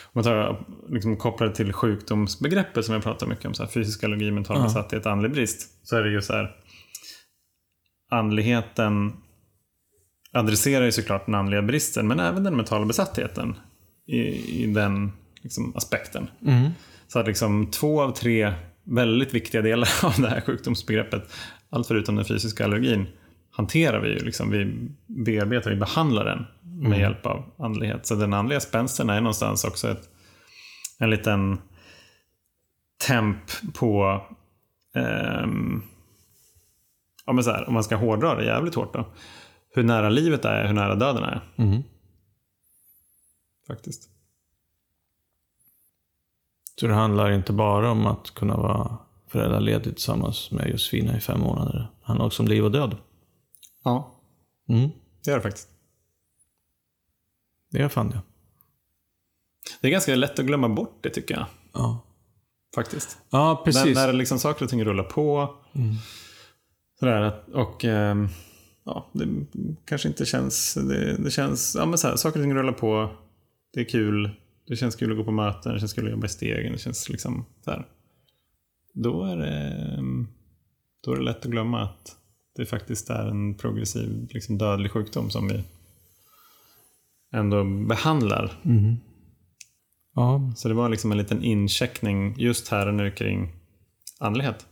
om 0.03 0.11
man 0.13 0.23
tar 0.23 0.65
liksom 0.89 1.17
kopplar 1.17 1.47
det 1.47 1.55
till 1.55 1.73
sjukdomsbegreppet 1.73 2.85
som 2.85 2.93
jag 2.93 3.03
pratar 3.03 3.27
mycket 3.27 3.45
om, 3.45 3.53
så 3.53 3.63
här, 3.63 3.69
fysisk 3.69 4.03
allergi, 4.03 4.31
mental 4.31 4.57
Ja. 4.57 4.63
besatthet, 4.63 5.05
andlig 5.05 5.31
brist. 5.31 5.87
Så 5.87 5.95
är 5.95 6.03
det 6.03 6.11
ju 6.11 6.21
så 6.21 6.33
här, 6.33 6.55
andligheten 8.09 9.13
adresserar 10.31 10.85
ju 10.85 10.91
såklart 10.91 11.25
den 11.25 11.35
andliga 11.35 11.61
bristen, 11.61 12.07
men 12.07 12.19
även 12.19 12.43
den 12.43 12.55
mentala 12.55 12.85
besattheten 12.85 13.55
i, 14.09 14.63
i 14.63 14.67
den 14.67 15.11
liksom, 15.41 15.73
aspekten. 15.75 16.29
Mm. 16.45 16.69
Så 17.07 17.19
att 17.19 17.27
liksom 17.27 17.71
två 17.71 18.01
av 18.01 18.11
tre 18.11 18.53
väldigt 18.83 19.33
viktiga 19.33 19.61
delar 19.61 19.89
av 20.03 20.13
det 20.21 20.29
här 20.29 20.41
sjukdomsbegreppet, 20.41 21.33
allt 21.69 21.87
förutom 21.87 22.15
den 22.15 22.25
fysiska 22.25 22.65
allergin, 22.65 23.07
hanterar 23.51 23.99
vi 23.99 24.09
ju. 24.09 24.19
Liksom, 24.19 24.51
vi 24.51 24.89
bearbetar, 25.07 25.69
vi 25.69 25.75
behandlar 25.75 26.25
den 26.25 26.45
med 26.89 26.99
hjälp 26.99 27.25
av 27.25 27.43
andlighet. 27.57 28.05
Så 28.05 28.15
den 28.15 28.33
andliga 28.33 28.59
spänsten 28.59 29.09
är 29.09 29.21
någonstans 29.21 29.63
också 29.63 29.91
ett, 29.91 30.09
en 30.99 31.09
liten 31.09 31.57
temp 33.07 33.37
på, 33.73 34.21
ehm, 34.95 35.81
ja, 37.25 37.33
men 37.33 37.43
så 37.43 37.51
här, 37.51 37.67
om 37.67 37.73
man 37.73 37.83
ska 37.83 37.95
hårdra 37.95 38.35
det 38.35 38.45
jävligt 38.45 38.75
hårt 38.75 38.93
då, 38.93 39.07
hur 39.75 39.83
nära 39.83 40.09
livet 40.09 40.45
är, 40.45 40.67
hur 40.67 40.73
nära 40.73 40.95
döden 40.95 41.23
är. 41.23 41.41
Mm. 41.57 41.83
Faktiskt. 43.69 44.09
Så 46.79 46.87
det 46.87 46.93
handlar 46.93 47.31
inte 47.31 47.53
bara 47.53 47.91
om 47.91 48.05
att 48.07 48.31
kunna 48.33 48.57
vara 48.57 48.97
föräldraledig 49.27 49.95
tillsammans 49.95 50.51
med 50.51 50.69
Josefina 50.69 51.17
i 51.17 51.19
fem 51.19 51.39
månader. 51.39 51.77
Det 51.99 52.05
handlar 52.05 52.25
också 52.25 52.43
om 52.43 52.47
liv 52.47 52.65
och 52.65 52.71
död. 52.71 52.97
Ja, 53.83 54.15
Mm. 54.69 54.89
det 55.23 55.31
gör 55.31 55.37
det 55.37 55.43
faktiskt. 55.43 55.69
Det 57.71 57.79
gör 57.79 57.89
fan 57.89 58.09
det. 58.09 58.21
Det 59.81 59.87
är 59.87 59.91
ganska 59.91 60.15
lätt 60.15 60.39
att 60.39 60.45
glömma 60.45 60.69
bort 60.69 60.97
det 61.01 61.09
tycker 61.09 61.35
jag. 61.35 61.45
Ja, 61.73 61.99
Faktiskt. 62.75 63.17
ja 63.29 63.61
precis. 63.65 63.95
när 63.95 64.13
liksom 64.13 64.39
saker 64.39 64.63
och 64.65 64.69
ting 64.69 64.85
rullar 64.85 65.03
på. 65.03 65.55
Sådär, 66.99 67.21
att- 67.21 67.49
och 67.49 67.85
ehm, 67.85 68.27
ja, 68.83 69.07
det 69.13 69.27
kanske 69.85 70.07
inte 70.07 70.25
känns... 70.25 70.73
Det, 70.73 71.17
det 71.17 71.31
känns... 71.31 71.75
Ja, 71.75 71.85
men 71.85 71.97
så 71.97 72.07
här, 72.07 72.15
saker 72.15 72.39
och 72.39 72.43
ting 72.43 72.55
rullar 72.55 72.73
på. 72.73 73.09
Det 73.73 73.79
är 73.79 73.85
kul. 73.85 74.29
Det 74.67 74.75
känns 74.75 74.95
kul 74.95 75.11
att 75.11 75.17
gå 75.17 75.23
på 75.23 75.31
möten. 75.31 75.73
Det 75.73 75.79
känns 75.79 75.93
kul 75.93 76.05
att 76.05 76.11
jobba 76.11 76.25
i 76.25 76.29
stegen. 76.29 76.71
Det 76.71 76.77
känns 76.79 77.09
liksom 77.09 77.45
så 77.65 77.71
här. 77.71 77.87
Då 78.93 79.23
är 79.23 79.37
det, 79.37 79.57
ehm, 79.97 80.27
då 81.03 81.11
är 81.11 81.15
det 81.17 81.23
lätt 81.23 81.45
att 81.45 81.51
glömma 81.51 81.81
att 81.83 82.15
det 82.55 82.65
faktiskt 82.65 83.09
är 83.09 83.27
en 83.27 83.57
progressiv 83.57 84.27
liksom 84.31 84.57
dödlig 84.57 84.91
sjukdom 84.91 85.29
som 85.29 85.47
vi 85.47 85.63
ändå 87.33 87.63
behandlar. 87.63 88.59
Ja, 90.15 90.53
Så 90.55 90.67
det 90.67 90.73
var 90.73 90.89
liksom 90.89 91.11
en 91.11 91.17
liten 91.17 91.43
incheckning 91.43 92.35
just 92.39 92.67
här 92.67 92.87
och 92.87 92.93
nu 92.93 93.11
kring 93.11 93.51
andlighet. 94.19 94.65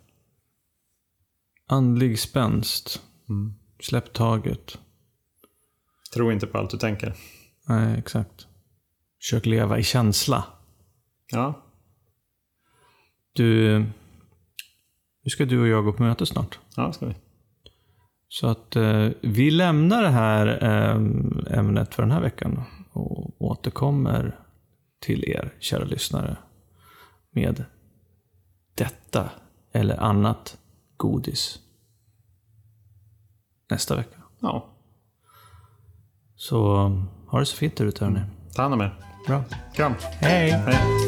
andlig 1.67 2.19
spänst. 2.19 3.01
Släpp 3.79 4.13
taget. 4.13 4.77
Tro 6.13 6.31
inte 6.31 6.47
på 6.47 6.57
allt 6.57 6.69
du 6.69 6.77
tänker. 6.77 7.13
Nej, 7.67 7.99
exakt. 7.99 8.46
Försök 9.21 9.45
leva 9.45 9.77
i 9.79 9.83
känsla. 9.83 10.43
Ja, 11.31 11.53
Du, 13.33 13.79
nu 15.23 15.29
ska 15.29 15.45
du 15.45 15.61
och 15.61 15.67
jag 15.67 15.83
gå 15.83 15.93
på 15.93 16.03
möte 16.03 16.25
snart. 16.25 16.59
ja 16.75 16.93
ska 16.93 17.05
vi. 17.05 17.15
Så 18.27 18.47
att 18.47 18.75
eh, 18.75 19.09
vi 19.21 19.51
lämnar 19.51 20.01
det 20.03 20.09
här 20.09 20.47
eh, 20.63 20.95
ämnet 21.59 21.95
för 21.95 22.03
den 22.03 22.11
här 22.11 22.21
veckan 22.21 22.63
och 22.91 23.41
återkommer 23.41 24.39
till 24.99 25.23
er, 25.29 25.53
kära 25.59 25.83
lyssnare, 25.83 26.37
med 27.31 27.65
detta 28.75 29.29
eller 29.71 29.97
annat 29.97 30.57
godis 30.97 31.59
nästa 33.69 33.95
vecka. 33.95 34.17
Ja, 34.39 34.69
Så 36.35 36.87
ha 37.27 37.39
det 37.39 37.45
så 37.45 37.57
fint 37.57 37.75
där 37.75 37.85
ute 37.85 38.05
hörni. 38.05 38.21
Ta 38.57 38.63
hand 38.63 38.73
om 38.73 38.81
er. 38.81 38.91
Bra. 39.27 39.43
Kram. 39.75 39.95
Hej! 40.19 40.51
Hej. 40.51 41.06